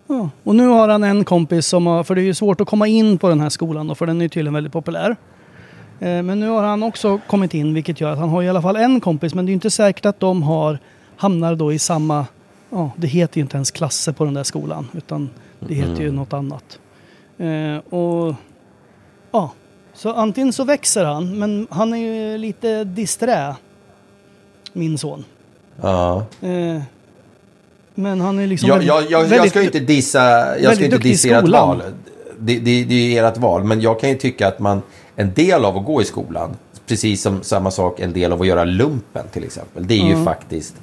Ja. 0.07 0.29
Och 0.43 0.55
nu 0.55 0.67
har 0.67 0.89
han 0.89 1.03
en 1.03 1.23
kompis 1.23 1.67
som 1.67 1.87
har... 1.87 2.03
För 2.03 2.15
det 2.15 2.21
är 2.21 2.23
ju 2.23 2.33
svårt 2.33 2.61
att 2.61 2.67
komma 2.67 2.87
in 2.87 3.17
på 3.17 3.29
den 3.29 3.39
här 3.39 3.49
skolan 3.49 3.87
då, 3.87 3.95
för 3.95 4.05
den 4.05 4.21
är 4.21 4.25
ju 4.25 4.29
tydligen 4.29 4.53
väldigt 4.53 4.73
populär. 4.73 5.15
Eh, 6.03 6.21
men 6.23 6.39
nu 6.39 6.49
har 6.49 6.63
han 6.63 6.83
också 6.83 7.19
kommit 7.27 7.53
in, 7.53 7.73
vilket 7.73 8.01
gör 8.01 8.11
att 8.11 8.17
han 8.19 8.29
har 8.29 8.43
i 8.43 8.49
alla 8.49 8.61
fall 8.61 8.75
en 8.75 8.99
kompis. 9.01 9.33
Men 9.33 9.45
det 9.45 9.51
är 9.51 9.53
inte 9.53 9.69
säkert 9.69 10.05
att 10.05 10.19
de 10.19 10.43
har 10.43 10.79
hamnar 11.17 11.55
då 11.55 11.73
i 11.73 11.79
samma... 11.79 12.25
Ja, 12.69 12.91
det 12.95 13.07
heter 13.07 13.37
ju 13.37 13.41
inte 13.41 13.57
ens 13.57 13.71
klasser 13.71 14.11
på 14.11 14.25
den 14.25 14.33
där 14.33 14.43
skolan, 14.43 14.87
utan 14.93 15.29
det 15.59 15.73
heter 15.73 16.01
ju 16.01 16.11
något 16.11 16.33
annat. 16.33 16.79
Eh, 17.37 17.93
och... 17.99 18.35
Ja. 19.31 19.51
Så 19.93 20.13
antingen 20.13 20.53
så 20.53 20.63
växer 20.63 21.05
han, 21.05 21.39
men 21.39 21.67
han 21.69 21.93
är 21.93 21.97
ju 21.97 22.37
lite 22.37 22.83
disträ 22.83 23.55
min 24.73 24.97
son. 24.97 25.23
Ja. 25.81 26.25
Eh, 26.41 26.81
men 27.95 28.21
han 28.21 28.39
är 28.39 28.47
liksom 28.47 28.67
Jag, 28.69 28.75
väldigt- 28.75 29.11
jag, 29.11 29.23
jag, 29.23 29.37
jag 29.37 29.49
ska 29.49 29.59
ju 29.59 29.65
inte 29.65 29.79
dissa, 29.79 30.19
jag 30.59 30.75
ska 30.75 30.85
inte 30.85 30.97
dissa 30.97 31.29
ert 31.29 31.47
val. 31.47 31.81
Det, 32.45 32.59
det, 32.59 32.83
det 32.83 33.17
är 33.17 33.23
ert 33.23 33.37
val. 33.37 33.63
Men 33.63 33.81
jag 33.81 33.99
kan 33.99 34.09
ju 34.09 34.15
tycka 34.15 34.47
att 34.47 34.59
man, 34.59 34.81
en 35.15 35.33
del 35.33 35.65
av 35.65 35.77
att 35.77 35.85
gå 35.85 36.01
i 36.01 36.05
skolan, 36.05 36.57
precis 36.87 37.21
som 37.21 37.43
samma 37.43 37.71
sak 37.71 37.99
en 37.99 38.13
del 38.13 38.31
av 38.31 38.41
att 38.41 38.47
göra 38.47 38.63
lumpen 38.63 39.25
till 39.31 39.43
exempel. 39.43 39.87
Det 39.87 39.93
är 39.93 40.17
ju 40.17 40.23
faktiskt 40.23 40.75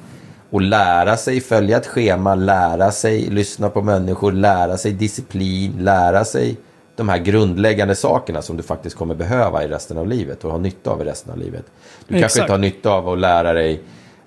att 0.53 0.63
lära 0.63 1.17
sig 1.17 1.41
följa 1.41 1.77
ett 1.77 1.87
schema, 1.87 2.35
lära 2.35 2.93
sig 2.93 3.21
lyssna 3.31 3.69
på 3.69 3.83
människor, 3.83 4.33
lära 4.33 4.77
sig 4.77 4.93
disciplin, 4.93 5.73
lära 5.79 6.25
sig 6.25 6.57
de 6.97 7.09
här 7.09 7.19
grundläggande 7.19 7.95
sakerna 7.95 8.43
som 8.43 8.57
du 8.57 8.63
faktiskt 8.63 8.97
kommer 8.97 9.15
behöva 9.15 9.65
i 9.65 9.69
resten 9.69 9.99
av 9.99 10.09
livet 10.09 10.45
och 10.45 10.51
ha 10.51 10.59
nytta 10.59 10.91
av 10.91 11.01
i 11.01 11.05
resten 11.05 11.33
av 11.33 11.39
livet. 11.39 11.65
Du 12.07 12.15
kanske 12.15 12.27
Exakt. 12.27 12.41
inte 12.41 12.53
har 12.53 12.59
nytta 12.59 12.91
av 12.91 13.09
att 13.09 13.19
lära 13.19 13.53
dig 13.53 13.81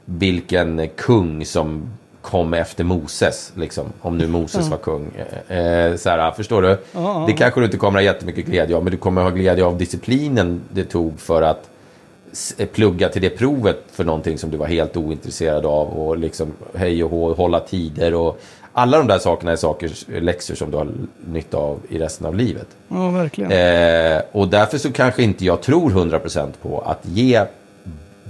vilken 0.05 0.89
kung 0.95 1.45
som 1.45 1.89
kom 2.23 2.53
efter 2.53 2.83
Moses, 2.83 3.51
liksom, 3.55 3.85
om 4.01 4.17
nu 4.17 4.27
Moses 4.27 4.67
var 4.67 4.77
kung. 4.77 5.11
Eh, 5.47 5.95
så 5.95 6.09
här, 6.09 6.31
förstår 6.31 6.61
du? 6.61 6.77
ja, 6.91 7.23
det 7.27 7.33
kanske 7.33 7.59
du 7.59 7.65
inte 7.65 7.77
kommer 7.77 7.99
ha 7.99 8.03
jättemycket 8.03 8.45
glädje 8.45 8.75
av, 8.75 8.83
men 8.83 8.91
du 8.91 8.97
kommer 8.97 9.21
ha 9.21 9.29
glädje 9.29 9.65
av 9.65 9.77
disciplinen 9.77 10.61
det 10.71 10.83
tog 10.83 11.19
för 11.19 11.41
att 11.41 11.69
s- 12.31 12.55
plugga 12.73 13.09
till 13.09 13.21
det 13.21 13.29
provet 13.29 13.83
för 13.91 14.03
någonting 14.03 14.37
som 14.37 14.51
du 14.51 14.57
var 14.57 14.67
helt 14.67 14.97
ointresserad 14.97 15.65
av 15.65 15.87
och 15.87 16.17
liksom 16.17 16.53
hej 16.75 17.03
och 17.03 17.09
hå, 17.09 17.33
hålla 17.33 17.59
tider 17.59 18.13
och 18.13 18.39
alla 18.73 18.97
de 18.97 19.07
där 19.07 19.19
sakerna 19.19 19.51
är 19.51 19.55
saker, 19.55 19.91
läxor 20.21 20.55
som 20.55 20.71
du 20.71 20.77
har 20.77 20.87
nytta 21.27 21.57
av 21.57 21.79
i 21.89 21.97
resten 21.99 22.27
av 22.27 22.35
livet. 22.35 22.67
Ja, 22.87 23.09
verkligen. 23.09 23.51
Eh, 23.51 24.21
och 24.31 24.47
därför 24.47 24.77
så 24.77 24.91
kanske 24.91 25.23
inte 25.23 25.45
jag 25.45 25.61
tror 25.61 25.89
100% 25.91 26.51
på 26.61 26.79
att 26.85 26.99
ge 27.05 27.43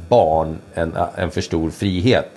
barn 0.10 0.58
en, 0.74 0.94
en 1.16 1.32
för 1.32 1.42
stor 1.42 1.70
frihet. 1.72 2.30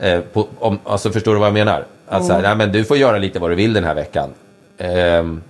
Eh, 0.00 0.20
på, 0.20 0.48
om, 0.58 0.78
alltså 0.84 1.10
förstår 1.10 1.32
du 1.32 1.38
vad 1.38 1.46
jag 1.46 1.54
menar? 1.54 1.86
Att 2.08 2.24
så 2.24 2.32
här, 2.32 2.42
nej, 2.42 2.56
men 2.56 2.72
du 2.72 2.84
får 2.84 2.96
göra 2.96 3.18
lite 3.18 3.38
vad 3.38 3.50
du 3.50 3.54
vill 3.54 3.72
den 3.72 3.84
här 3.84 3.94
veckan. 3.94 4.30
Ehm, 4.78 5.42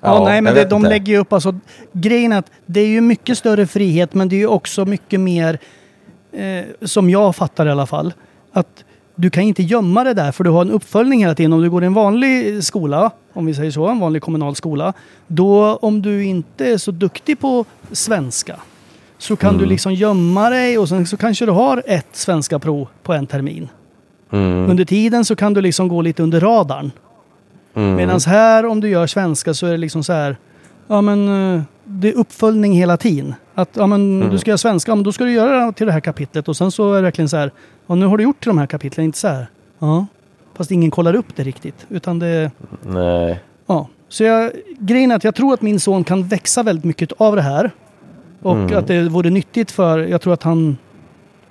ja, 0.00 0.24
nej, 0.24 0.42
men 0.42 0.54
det, 0.54 0.64
de 0.64 0.76
inte. 0.76 0.88
lägger 0.88 1.12
ju 1.12 1.18
upp 1.18 1.32
alltså... 1.32 1.54
Grejen 1.92 2.32
att 2.32 2.46
det 2.66 2.80
är 2.80 2.86
ju 2.86 3.00
mycket 3.00 3.38
större 3.38 3.66
frihet, 3.66 4.14
men 4.14 4.28
det 4.28 4.36
är 4.36 4.38
ju 4.38 4.46
också 4.46 4.84
mycket 4.84 5.20
mer... 5.20 5.58
Eh, 6.32 6.64
som 6.82 7.10
jag 7.10 7.36
fattar 7.36 7.66
i 7.66 7.70
alla 7.70 7.86
fall. 7.86 8.14
Att 8.52 8.84
du 9.14 9.30
kan 9.30 9.42
inte 9.42 9.62
gömma 9.62 10.04
det 10.04 10.14
där, 10.14 10.32
för 10.32 10.44
du 10.44 10.50
har 10.50 10.62
en 10.62 10.70
uppföljning 10.70 11.20
hela 11.20 11.34
tiden. 11.34 11.52
Om 11.52 11.62
du 11.62 11.70
går 11.70 11.82
i 11.82 11.86
en 11.86 11.94
vanlig 11.94 12.64
skola, 12.64 13.10
om 13.32 13.46
vi 13.46 13.54
säger 13.54 13.70
så, 13.70 13.86
en 13.86 14.00
vanlig 14.00 14.22
kommunal 14.22 14.54
skola. 14.54 14.92
Då, 15.26 15.76
om 15.76 16.02
du 16.02 16.24
inte 16.24 16.66
är 16.66 16.78
så 16.78 16.90
duktig 16.90 17.40
på 17.40 17.64
svenska, 17.92 18.56
så 19.18 19.36
kan 19.36 19.48
Mm. 19.50 19.60
du 19.62 19.66
liksom 19.66 19.94
gömma 19.94 20.50
dig 20.50 20.78
och 20.78 20.88
sen 20.88 21.06
så 21.06 21.16
kanske 21.16 21.46
du 21.46 21.52
har 21.52 21.82
ett 21.86 22.06
svenska 22.12 22.58
prov 22.58 22.88
på 23.02 23.12
en 23.12 23.26
termin. 23.26 23.68
Mm. 24.32 24.70
Under 24.70 24.84
tiden 24.84 25.24
så 25.24 25.36
kan 25.36 25.54
du 25.54 25.60
liksom 25.60 25.88
gå 25.88 26.02
lite 26.02 26.22
under 26.22 26.40
radarn. 26.40 26.90
Mm. 27.74 27.94
Medan 27.96 28.20
här 28.26 28.66
om 28.66 28.80
du 28.80 28.88
gör 28.88 29.06
svenska 29.06 29.54
så 29.54 29.66
är 29.66 29.70
det 29.70 29.76
liksom 29.76 30.04
så 30.04 30.12
här. 30.12 30.36
Ja 30.86 31.00
men 31.00 31.54
eh, 31.56 31.62
det 31.84 32.08
är 32.08 32.12
uppföljning 32.12 32.72
hela 32.72 32.96
tiden. 32.96 33.34
Att 33.54 33.70
ja 33.72 33.86
men 33.86 34.16
Mm. 34.20 34.30
du 34.30 34.38
ska 34.38 34.50
göra 34.50 34.58
svenska, 34.58 34.90
ja, 34.90 34.96
men 34.96 35.02
då 35.04 35.12
ska 35.12 35.24
du 35.24 35.32
göra 35.32 35.66
det 35.66 35.72
till 35.72 35.86
det 35.86 35.92
här 35.92 36.00
kapitlet. 36.00 36.48
Och 36.48 36.56
sen 36.56 36.70
så 36.70 36.92
är 36.92 36.96
det 36.96 37.02
verkligen 37.02 37.28
så 37.28 37.36
här. 37.36 37.50
Ja 37.86 37.94
nu 37.94 38.06
har 38.06 38.16
du 38.16 38.24
gjort 38.24 38.40
till 38.40 38.48
de 38.48 38.58
här 38.58 38.66
kapitlen, 38.66 39.04
inte 39.04 39.18
så 39.18 39.28
här. 39.28 39.46
Ja. 39.78 40.06
Fast 40.56 40.70
ingen 40.70 40.90
kollar 40.90 41.14
upp 41.14 41.36
det 41.36 41.42
riktigt. 41.42 41.86
Utan 41.88 42.18
det, 42.18 42.50
Nej. 42.82 43.40
ja. 43.66 43.88
Så 44.08 44.24
jag, 44.24 44.50
grejen 44.78 45.10
är 45.10 45.16
att 45.16 45.24
jag 45.24 45.34
tror 45.34 45.54
att 45.54 45.62
min 45.62 45.80
son 45.80 46.04
kan 46.04 46.22
växa 46.28 46.62
väldigt 46.62 46.84
mycket 46.84 47.12
av 47.18 47.36
det 47.36 47.42
här. 47.42 47.70
Och 48.42 48.56
Mm. 48.56 48.78
att 48.78 48.86
det 48.86 49.08
vore 49.08 49.30
nyttigt 49.30 49.70
för, 49.70 49.98
jag 49.98 50.20
tror 50.20 50.32
att 50.34 50.42
han, 50.42 50.76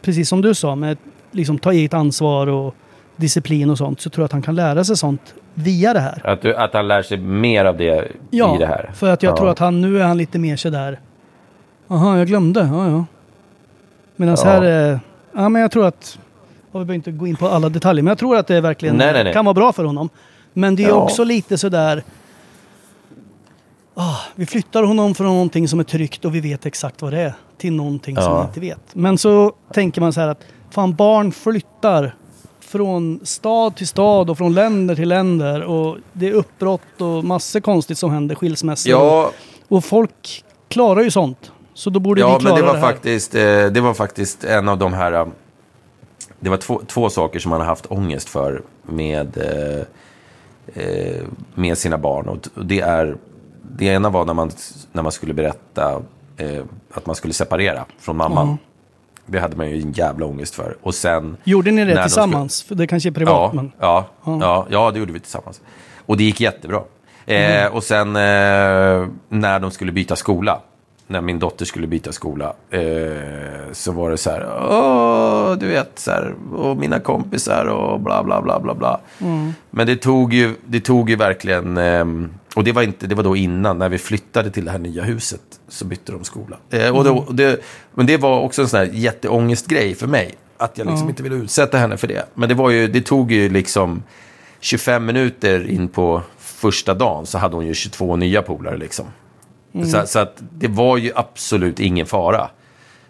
precis 0.02 0.30
som 0.30 0.42
du 0.42 0.54
sa, 0.54 0.76
med 0.76 0.98
liksom 1.32 1.58
ta 1.60 1.72
eget 1.74 1.94
ansvar 1.94 2.48
och 2.48 2.76
disciplin 3.16 3.70
och 3.70 3.78
sånt. 3.78 4.02
Så 4.02 4.10
tror 4.10 4.22
jag 4.22 4.26
att 4.26 4.32
han 4.32 4.42
kan 4.42 4.56
lära 4.56 4.84
sig 4.84 4.98
sånt 4.98 5.34
via 5.54 5.94
det 5.94 6.00
här. 6.00 6.22
Att, 6.24 6.42
du, 6.42 6.56
att 6.56 6.74
han 6.74 6.88
lär 6.88 7.02
sig 7.02 7.18
mer 7.18 7.66
av 7.66 7.78
det 7.78 8.08
Ja, 8.30 8.56
i 8.56 8.60
det 8.60 8.68
här. 8.68 8.92
för 8.94 9.10
att 9.14 9.24
jag 9.24 9.32
Ja. 9.32 9.38
tror 9.38 9.50
att 9.50 9.60
han 9.60 9.82
nu 9.82 10.00
är 10.02 10.06
han 10.06 10.18
lite 10.18 10.40
mer 10.40 10.56
sådär. 10.56 11.00
Jaha, 11.88 12.18
jag 12.18 12.28
glömde. 12.28 12.60
Ja, 12.60 12.90
ja. 12.90 13.06
Medan 14.16 14.36
Ja. 14.44 14.50
här 14.50 14.62
är, 14.62 15.00
Ja, 15.36 15.50
men 15.50 15.62
jag 15.62 15.72
tror 15.72 15.86
att... 15.88 16.20
Och 16.72 16.82
vi 16.82 16.86
behöver 16.86 16.94
inte 16.94 17.12
gå 17.12 17.28
in 17.28 17.36
på 17.36 17.48
alla 17.48 17.70
detaljer, 17.70 18.04
men 18.04 18.12
jag 18.12 18.18
tror 18.18 18.38
att 18.38 18.48
det 18.48 18.62
verkligen 18.62 18.96
Nej, 18.96 19.14
nej, 19.14 19.24
nej. 19.24 19.34
kan 19.34 19.46
vara 19.46 19.54
bra 19.54 19.74
för 19.74 19.84
honom. 19.84 20.10
Men 20.54 20.76
det 20.76 20.84
är 20.84 20.88
Ja. 20.90 20.94
också 20.96 21.24
lite 21.24 21.58
sådär... 21.58 22.04
Ah, 24.00 24.18
vi 24.36 24.46
flyttar 24.46 24.84
honom 24.84 25.16
från 25.16 25.28
någonting 25.28 25.68
som 25.68 25.80
är 25.80 25.84
tryggt 25.84 26.26
och 26.26 26.36
vi 26.36 26.40
vet 26.40 26.66
exakt 26.66 27.02
vad 27.02 27.14
det 27.14 27.20
är 27.22 27.34
till 27.58 27.74
någonting 27.74 28.16
som 28.16 28.24
Ja. 28.24 28.40
vi 28.42 28.48
inte 28.48 28.60
vet. 28.60 28.96
Men 28.96 29.18
så 29.18 29.52
tänker 29.74 30.02
man 30.02 30.14
så 30.14 30.22
här 30.22 30.28
att 30.28 30.42
fan 30.72 30.96
barn 30.96 31.32
flyttar 31.32 32.16
från 32.60 33.20
stad 33.24 33.76
till 33.76 33.88
stad 33.88 34.30
och 34.30 34.38
från 34.38 34.54
länder 34.54 34.96
till 34.96 35.10
länder 35.10 35.62
och 35.64 35.98
det 36.14 36.28
är 36.28 36.32
uppbrott 36.34 37.02
och 37.02 37.24
massor 37.24 37.60
konstigt 37.60 37.98
som 37.98 38.12
händer, 38.12 38.36
skilsmässor. 38.36 38.92
Ja, 38.92 39.32
Och 39.68 39.86
folk 39.86 40.44
klarar 40.68 41.02
ju 41.02 41.12
sånt. 41.12 41.52
Så 41.74 41.90
då 41.90 42.00
borde 42.00 42.22
ja 42.22 42.28
vi 42.28 42.34
men 42.34 42.40
klara 42.42 42.56
det 42.56 42.62
var, 42.62 42.74
det 42.74 42.80
här. 42.80 42.88
faktiskt, 42.88 43.36
eh, 43.36 43.66
det 43.66 43.82
var 43.82 43.94
faktiskt 43.94 44.44
en 44.44 44.70
av 44.70 44.78
de 44.78 44.94
här... 44.94 45.12
eh, 45.14 45.28
Det 46.40 46.50
var 46.50 46.58
två, 46.58 46.82
två 46.88 47.10
saker 47.10 47.40
som 47.40 47.50
man 47.50 47.60
har 47.60 47.68
haft 47.68 47.86
ångest 47.92 48.30
för 48.30 48.62
med, 48.84 49.38
eh, 50.74 51.24
med 51.56 51.78
sina 51.78 51.98
barn. 51.98 52.28
Och 52.28 52.48
det, 52.66 52.80
är, 52.80 53.16
det 53.72 53.86
ena 53.86 54.10
var 54.10 54.26
när 54.26 54.34
man, 54.34 54.52
när 54.92 55.04
man 55.04 55.12
skulle 55.12 55.34
berätta 55.34 56.02
eh, 56.38 56.64
att 56.94 57.06
man 57.06 57.16
skulle 57.16 57.34
separera 57.34 57.86
från 58.00 58.18
mamman. 58.18 58.58
Det 59.26 59.40
hade 59.40 59.56
man 59.58 59.70
ju 59.70 59.82
en 59.82 59.92
jävla 59.92 60.26
ångest 60.26 60.56
för. 60.56 60.78
Och 60.82 60.96
sen... 60.96 61.38
Gjorde 61.44 61.72
ni 61.72 61.86
det 61.86 62.02
tillsammans? 62.02 62.64
För 62.64 62.76
det 62.76 62.88
kanske 62.88 63.10
är 63.10 63.12
privat, 63.12 63.52
Ja, 63.54 63.62
men... 63.62 63.72
ja, 63.80 64.06
ja. 64.26 64.68
Ja, 64.70 64.92
det 64.92 65.00
gjorde 65.00 65.14
vi 65.14 65.20
tillsammans. 65.20 65.62
Och 66.06 66.18
det 66.18 66.24
gick 66.24 66.42
jättebra. 66.42 66.82
Eh, 67.26 67.68
och 67.68 67.84
sen 67.84 68.16
eh, 68.16 69.08
när 69.30 69.60
de 69.60 69.72
skulle 69.72 69.92
byta 69.92 70.16
skola, 70.16 70.62
när 71.08 71.22
min 71.22 71.40
dotter 71.40 71.66
skulle 71.66 71.88
byta 71.88 72.12
skola, 72.12 72.54
eh, 72.70 72.82
så 73.72 73.92
var 73.92 74.12
det 74.12 74.18
så 74.18 74.30
här, 74.30 74.48
åh, 74.70 75.58
du 75.58 75.68
vet, 75.68 76.00
så 76.00 76.12
här, 76.12 76.34
och 76.54 76.78
mina 76.78 77.00
kompisar 77.00 77.66
och 77.66 78.00
bla 78.00 78.24
bla 78.24 78.42
bla 78.42 78.60
bla 78.60 78.74
bla. 78.74 79.00
Men 79.70 79.88
det 79.88 79.96
tog 79.96 80.34
ju, 80.34 80.56
det 80.66 80.80
tog 80.80 81.10
ju 81.10 81.16
verkligen, 81.16 81.78
ehm, 81.78 82.30
och 82.56 82.64
det 82.64 82.72
var, 82.72 82.82
inte, 82.82 83.08
det 83.08 83.16
var 83.16 83.24
då 83.24 83.36
innan, 83.36 83.78
när 83.78 83.90
vi 83.90 83.98
flyttade 83.98 84.52
till 84.52 84.66
det 84.66 84.72
här 84.72 84.80
nya 84.80 85.04
huset, 85.04 85.42
så 85.68 85.86
bytte 85.86 86.12
de 86.12 86.24
skola. 86.24 86.58
Eh, 86.70 86.98
och 86.98 87.04
då, 87.04 87.18
och 87.18 87.36
det, 87.36 87.62
men 87.94 88.06
det 88.06 88.18
var 88.18 88.40
också 88.40 88.62
en 88.62 88.68
sån 88.68 88.80
här 88.80 88.90
jätteångestgrej 88.94 89.96
för 89.96 90.08
mig, 90.08 90.36
att 90.58 90.78
jag 90.78 90.88
liksom 90.88 91.10
inte 91.10 91.24
ville 91.24 91.36
utsätta 91.36 91.78
henne 91.78 91.98
för 91.98 92.08
det. 92.08 92.26
Men 92.34 92.50
det, 92.50 92.56
var 92.56 92.70
ju, 92.70 92.88
det 92.88 93.02
tog 93.02 93.32
ju 93.32 93.50
liksom 93.50 94.04
25 94.60 95.06
minuter 95.06 95.70
in 95.70 95.88
på 95.88 96.22
första 96.38 96.94
dagen 96.94 97.26
så 97.26 97.38
hade 97.38 97.56
hon 97.56 97.66
ju 97.66 97.74
22 97.74 98.16
nya 98.16 98.42
polare 98.42 98.78
liksom. 98.78 99.06
Så, 99.74 100.08
så 100.08 100.20
att 100.20 100.44
det 100.52 100.68
var 100.68 100.98
ju 100.98 101.12
absolut 101.16 101.80
ingen 101.80 102.06
fara. 102.06 102.50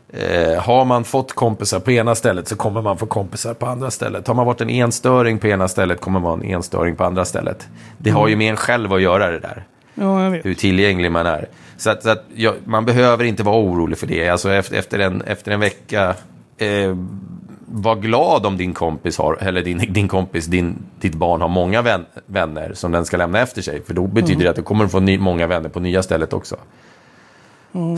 Eh, 0.09 0.61
har 0.61 0.85
man 0.85 1.03
fått 1.03 1.33
kompisar 1.33 1.79
på 1.79 1.91
ena 1.91 2.15
stället 2.15 2.47
så 2.47 2.55
kommer 2.55 2.81
man 2.81 2.97
få 2.97 3.05
kompisar 3.05 3.53
på 3.53 3.65
andra 3.65 3.91
stället. 3.91 4.27
Har 4.27 4.35
man 4.35 4.45
varit 4.45 4.61
en 4.61 4.69
enstöring 4.69 5.39
på 5.39 5.47
ena 5.47 5.67
stället 5.67 6.01
kommer 6.01 6.19
man 6.19 6.41
en 6.41 6.49
enstöring 6.49 6.95
på 6.95 7.03
andra 7.03 7.25
stället. 7.25 7.67
Det 7.97 8.09
har 8.09 8.27
ju 8.27 8.35
med 8.35 8.49
en 8.49 8.57
själv 8.57 8.93
att 8.93 9.01
göra 9.01 9.31
det 9.31 9.39
där. 9.39 9.63
Ja. 9.95 10.29
Hur 10.29 10.53
tillgänglig 10.53 11.11
man 11.11 11.25
är. 11.25 11.47
Så 11.77 11.89
att, 11.89 12.03
så 12.03 12.09
att 12.09 12.23
ja, 12.35 12.53
man 12.63 12.85
behöver 12.85 13.23
inte 13.23 13.43
vara 13.43 13.57
orolig 13.57 13.97
för 13.97 14.07
det. 14.07 14.29
Alltså 14.29 14.53
efter, 14.53 14.77
efter, 14.77 14.99
en, 14.99 15.21
efter 15.21 15.51
en 15.51 15.59
vecka, 15.59 16.15
eh, 16.57 16.95
var 17.71 17.95
glad 17.95 18.45
om 18.45 18.57
din 18.57 18.73
kompis 18.73 19.17
har, 19.17 19.37
eller 19.41 19.61
din, 19.61 19.93
din 19.93 20.07
kompis, 20.07 20.45
din, 20.45 20.75
ditt 20.99 21.15
barn 21.15 21.41
har 21.41 21.47
många 21.47 21.81
vän, 21.81 22.05
vänner 22.25 22.71
som 22.73 22.91
den 22.91 23.05
ska 23.05 23.17
lämna 23.17 23.39
efter 23.39 23.61
sig. 23.61 23.81
För 23.85 23.93
då 23.93 24.07
betyder 24.07 24.33
Mm. 24.33 24.43
det 24.43 24.49
att 24.49 24.55
du 24.55 24.61
kommer 24.63 24.87
få 24.87 24.99
ny, 24.99 25.17
många 25.19 25.47
vänner 25.47 25.69
på 25.69 25.79
nya 25.79 26.03
stället 26.03 26.33
också. 26.33 26.55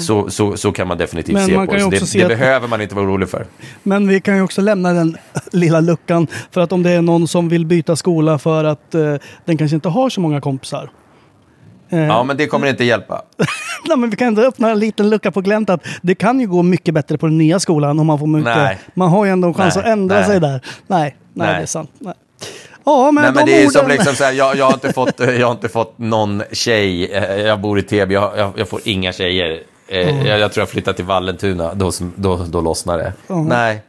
Så, 0.01 0.29
så, 0.29 0.57
så 0.57 0.71
kan 0.71 0.87
man 0.87 0.97
definitivt 0.97 1.33
Men 1.33 1.45
se 1.47 1.55
man 1.55 1.67
på 1.67 1.73
det. 1.73 1.89
det. 1.89 2.13
Det 2.13 2.21
att- 2.23 2.27
behöver 2.29 2.67
man 2.67 2.81
inte 2.81 2.95
vara 2.95 3.05
orolig 3.05 3.29
för. 3.29 3.45
Men 3.83 4.07
vi 4.07 4.21
kan 4.21 4.35
ju 4.35 4.41
också 4.41 4.61
lämna 4.61 4.93
den 4.93 5.17
lilla 5.51 5.79
luckan. 5.79 6.27
För 6.51 6.61
att 6.61 6.71
om 6.71 6.83
det 6.83 6.89
är 6.91 7.01
någon 7.01 7.27
som 7.27 7.49
vill 7.49 7.65
byta 7.65 7.95
skola 7.95 8.37
för 8.39 8.63
att 8.63 8.95
eh, 8.95 9.15
den 9.45 9.57
kanske 9.57 9.75
inte 9.75 9.89
har 9.89 10.09
så 10.09 10.21
många 10.21 10.41
kompisar. 10.41 10.89
Eh, 11.89 11.99
Ja, 11.99 12.23
men 12.23 12.37
det 12.37 12.47
kommer 12.47 12.67
inte 12.67 12.83
hjälpa. 12.83 13.21
Nej, 13.87 13.97
men 13.97 14.09
vi 14.09 14.15
kan 14.17 14.27
ändå 14.27 14.41
öppna 14.41 14.69
en 14.69 14.79
liten 14.79 15.09
lucka 15.09 15.31
på 15.31 15.41
glänt 15.41 15.69
att 15.69 15.81
det 16.01 16.15
kan 16.15 16.39
ju 16.39 16.47
gå 16.47 16.61
mycket 16.63 16.93
bättre 16.93 17.17
på 17.17 17.25
den 17.25 17.37
nya 17.37 17.59
skolan 17.59 17.99
om 17.99 18.07
man 18.07 18.19
får 18.19 18.27
mycket. 18.27 18.55
Nej. 18.55 18.79
Man 18.93 19.09
har 19.09 19.25
ju 19.25 19.31
ändå 19.31 19.47
en 19.47 19.53
chans 19.53 19.75
Nej, 19.75 19.83
att 19.85 19.89
ändra 19.91 20.15
nej. 20.15 20.25
sig 20.25 20.39
där. 20.39 20.61
Nej, 20.87 21.15
nej, 21.33 21.55
det 21.55 21.61
är 21.61 21.65
sant. 21.65 21.91
Nej. 21.99 22.13
Ja, 22.83 23.11
men 23.11 23.23
Nej, 23.23 23.31
men 23.33 23.45
de 23.45 23.51
det 23.51 23.57
är 23.57 23.61
orden... 23.67 23.71
som 23.71 23.87
liksom 23.87 24.15
så 24.15 24.23
här, 24.23 24.31
jag, 24.31 24.55
jag, 24.55 24.65
har 24.65 24.73
inte 24.73 24.93
fått, 24.93 25.19
jag 25.39 25.47
har 25.47 25.51
inte 25.51 25.69
fått 25.69 25.97
någon 25.97 26.43
tjej. 26.51 27.11
Eh, 27.13 27.35
Jag 27.41 27.59
bor 27.59 27.79
i 27.79 27.81
Täby, 27.81 28.13
jag, 28.13 28.37
jag, 28.37 28.51
jag 28.55 28.69
får 28.69 28.79
inga 28.83 29.11
tjejer. 29.11 29.59
Eh, 29.87 30.27
Jag, 30.27 30.39
jag 30.39 30.51
tror 30.53 30.61
jag 30.61 30.69
flyttar 30.69 30.93
till 30.93 31.05
Vallentuna, 31.05 31.73
då, 31.73 31.91
då, 32.15 32.35
då 32.47 32.61
lossnar 32.61 32.97
det. 32.97 33.13
Nej, 33.27 33.81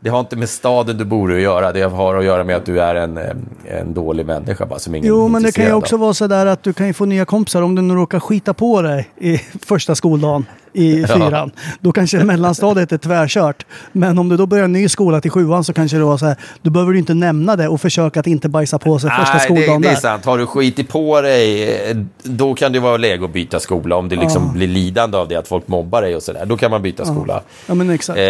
det 0.00 0.10
har 0.10 0.20
inte 0.20 0.36
med 0.36 0.48
staden 0.48 0.98
du 0.98 1.04
bor 1.04 1.32
i 1.32 1.36
att 1.36 1.42
göra. 1.42 1.72
Det 1.72 1.82
har 1.82 2.14
att 2.14 2.24
göra 2.24 2.44
med 2.44 2.56
att 2.56 2.66
du 2.66 2.80
är 2.80 2.94
en, 2.94 3.16
eh, 3.16 3.24
en 3.64 3.94
dålig 3.94 4.26
människa 4.26 4.66
bara, 4.66 4.78
som 4.78 4.94
ingen 4.94 5.08
Jo, 5.08 5.28
men 5.28 5.42
det 5.42 5.52
kan 5.52 5.64
ju 5.64 5.72
också 5.72 5.94
av. 5.96 6.00
vara 6.00 6.14
så 6.14 6.26
där 6.26 6.46
att 6.46 6.62
du 6.62 6.72
kan 6.72 6.86
ju 6.86 6.92
få 6.92 7.04
nya 7.04 7.24
kompisar 7.24 7.62
om 7.62 7.74
du 7.74 7.82
nu 7.82 7.94
råkar 7.94 8.20
skita 8.20 8.54
på 8.54 8.82
dig 8.82 9.10
i 9.16 9.38
första 9.66 9.94
skoldagen 9.94 10.46
i 10.76 11.00
Ja. 11.00 11.06
fyran. 11.16 11.50
Då 11.80 11.92
kanske 11.92 12.24
mellanstadiet 12.24 12.92
är 12.92 12.98
tvärkört. 12.98 13.66
Men 13.92 14.18
om 14.18 14.28
du 14.28 14.36
då 14.36 14.46
börjar 14.46 14.64
en 14.64 14.72
ny 14.72 14.88
skola 14.88 15.20
till 15.20 15.30
sjuan 15.30 15.64
så 15.64 15.72
kanske 15.72 15.96
det 15.96 16.04
var 16.04 16.16
så 16.18 16.26
här, 16.26 16.36
då 16.62 16.70
behöver 16.70 16.92
du 16.92 16.98
inte 16.98 17.14
nämna 17.14 17.56
det 17.56 17.68
och 17.68 17.80
försöka 17.80 18.20
att 18.20 18.26
inte 18.26 18.48
bajsa 18.48 18.78
på 18.78 18.98
sig 18.98 19.10
första 19.10 19.24
Nej, 19.24 19.32
det, 19.34 19.44
skoldagen 19.44 19.82
det 19.82 19.88
är 19.88 19.92
där. 19.92 20.00
sant. 20.00 20.24
Har 20.24 20.38
du 20.38 20.46
skitit 20.46 20.88
på 20.88 21.20
dig, 21.20 21.96
då 22.22 22.54
kan 22.54 22.72
det 22.72 22.80
vara 22.80 22.96
läge 22.96 23.24
att 23.24 23.32
byta 23.32 23.60
skola. 23.60 23.96
Om 23.96 24.08
det 24.08 24.16
liksom 24.16 24.52
blir 24.52 24.68
lidande 24.68 25.16
av 25.18 25.28
det, 25.28 25.36
att 25.36 25.48
folk 25.48 25.68
mobbar 25.68 26.02
dig 26.02 26.16
och 26.16 26.22
sådär. 26.22 26.44
Då 26.46 26.56
kan 26.56 26.70
man 26.70 26.82
byta 26.82 27.04
skola. 27.04 27.42
Ja, 27.66 27.74
men 27.74 27.90
exakt. 27.90 28.18
Eh, 28.18 28.24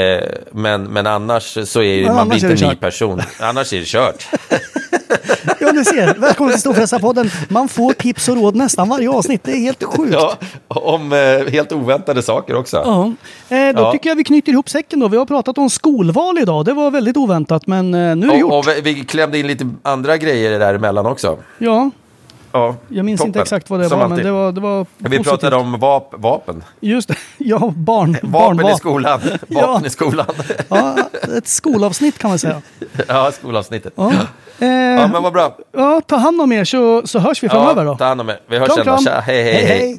men, 0.53 0.83
men 0.85 1.07
annars 1.07 1.59
så 1.69 1.83
är 1.83 1.97
Men 2.05 2.15
man 2.15 2.19
annars 2.19 2.41
blir 2.41 2.45
är 2.49 2.53
inte 2.53 2.65
det 2.65 2.69
en 2.69 2.75
ny 2.75 2.77
person. 2.81 3.23
Annars 3.41 3.73
är 3.73 3.79
det 3.79 3.87
kört. 3.87 4.27
Ja, 5.61 5.73
ni 5.73 5.85
ser. 5.85 6.15
Välkommen 6.21 6.53
till 6.53 6.61
Storfräsarpodden. 6.61 7.31
Man 7.49 7.69
får 7.69 7.93
tips 7.93 8.29
och 8.29 8.37
råd 8.37 8.57
nästan 8.57 8.89
varje 8.89 9.11
avsnitt. 9.11 9.41
Det 9.45 9.53
är 9.53 9.57
helt 9.61 9.85
sjukt. 9.85 10.13
Ja, 10.13 10.37
om 10.69 11.13
eh, 11.13 11.53
helt 11.53 11.73
oväntade 11.73 12.23
saker 12.23 12.55
också. 12.57 12.77
Ja. 12.77 13.05
Eh, 13.57 13.75
då 13.77 13.83
Ja. 13.83 13.93
tycker 13.93 14.09
jag 14.11 14.17
vi 14.17 14.25
knyter 14.25 14.53
ihop 14.53 14.69
säcken 14.69 15.01
då. 15.01 15.09
Vi 15.09 15.17
har 15.17 15.27
pratat 15.27 15.59
om 15.59 15.71
skolval 15.71 16.39
idag. 16.39 16.65
Det 16.65 16.73
var 16.73 16.91
väldigt 16.91 17.17
oväntat, 17.17 17.67
men 17.67 17.95
eh, 17.95 18.17
nu 18.17 18.27
är 18.27 18.33
det 18.33 18.39
gjort. 18.39 18.53
Och, 18.53 18.59
och 18.59 18.69
vi, 18.69 18.81
vi 18.95 19.05
klämde 19.05 19.39
in 19.39 19.47
lite 19.47 19.69
andra 19.83 20.17
grejer 20.17 20.59
däremellan 20.59 21.07
också. 21.07 21.39
Ja, 21.59 21.91
Ja, 22.57 22.75
jag 22.89 23.05
minns 23.05 23.19
toppen. 23.21 23.29
inte 23.29 23.41
exakt 23.41 23.71
vad 23.71 23.81
det 23.81 23.89
Som 23.89 23.99
var, 23.99 24.05
men 24.09 24.13
alltid. 24.13 24.27
det 24.27 24.33
var, 24.33 24.53
det 24.53 24.61
var 24.61 24.87
Vi 24.99 25.05
positivt. 25.05 25.27
pratade 25.29 25.57
om 25.57 25.79
vap 25.79 26.15
vapen. 26.17 26.65
Just 26.81 27.09
det. 27.09 27.15
Ja, 27.39 27.73
barn. 27.77 28.13
Vapen 28.23 28.31
barnvapen. 28.31 28.73
i 28.75 28.77
skolan. 28.77 29.21
Ja. 29.49 29.67
Vapen 29.67 29.87
i 29.87 29.91
skolan. 29.91 30.27
Ja, 30.69 30.97
ett 31.39 31.49
skolavsnitt 31.49 32.19
kan 32.19 32.31
man 32.31 32.39
säga. 32.39 32.63
ja, 33.09 33.33
skolavsnittet. 33.33 33.93
Ja. 33.97 34.13
Eh, 34.59 34.69
Ja, 34.69 35.09
men 35.13 35.23
vad 35.23 35.33
bra. 35.33 35.57
ja, 35.73 36.01
ta 36.07 36.17
hand 36.17 36.41
om 36.41 36.53
er 36.53 36.65
så, 36.65 37.07
så 37.07 37.19
hörs 37.19 37.43
vi 37.43 37.49
framöver 37.49 37.85
Ja, 37.85 37.91
då. 37.91 37.97
ta 37.97 38.05
hand 38.05 38.21
om 38.21 38.29
er. 38.29 38.39
Vi 38.49 38.59
hörs 38.59 38.67
Kram, 38.69 38.77
sen 38.77 38.85
kram. 38.85 38.99
Tja, 38.99 39.21
hej, 39.21 39.43
hej, 39.43 39.65
hej. 39.65 39.99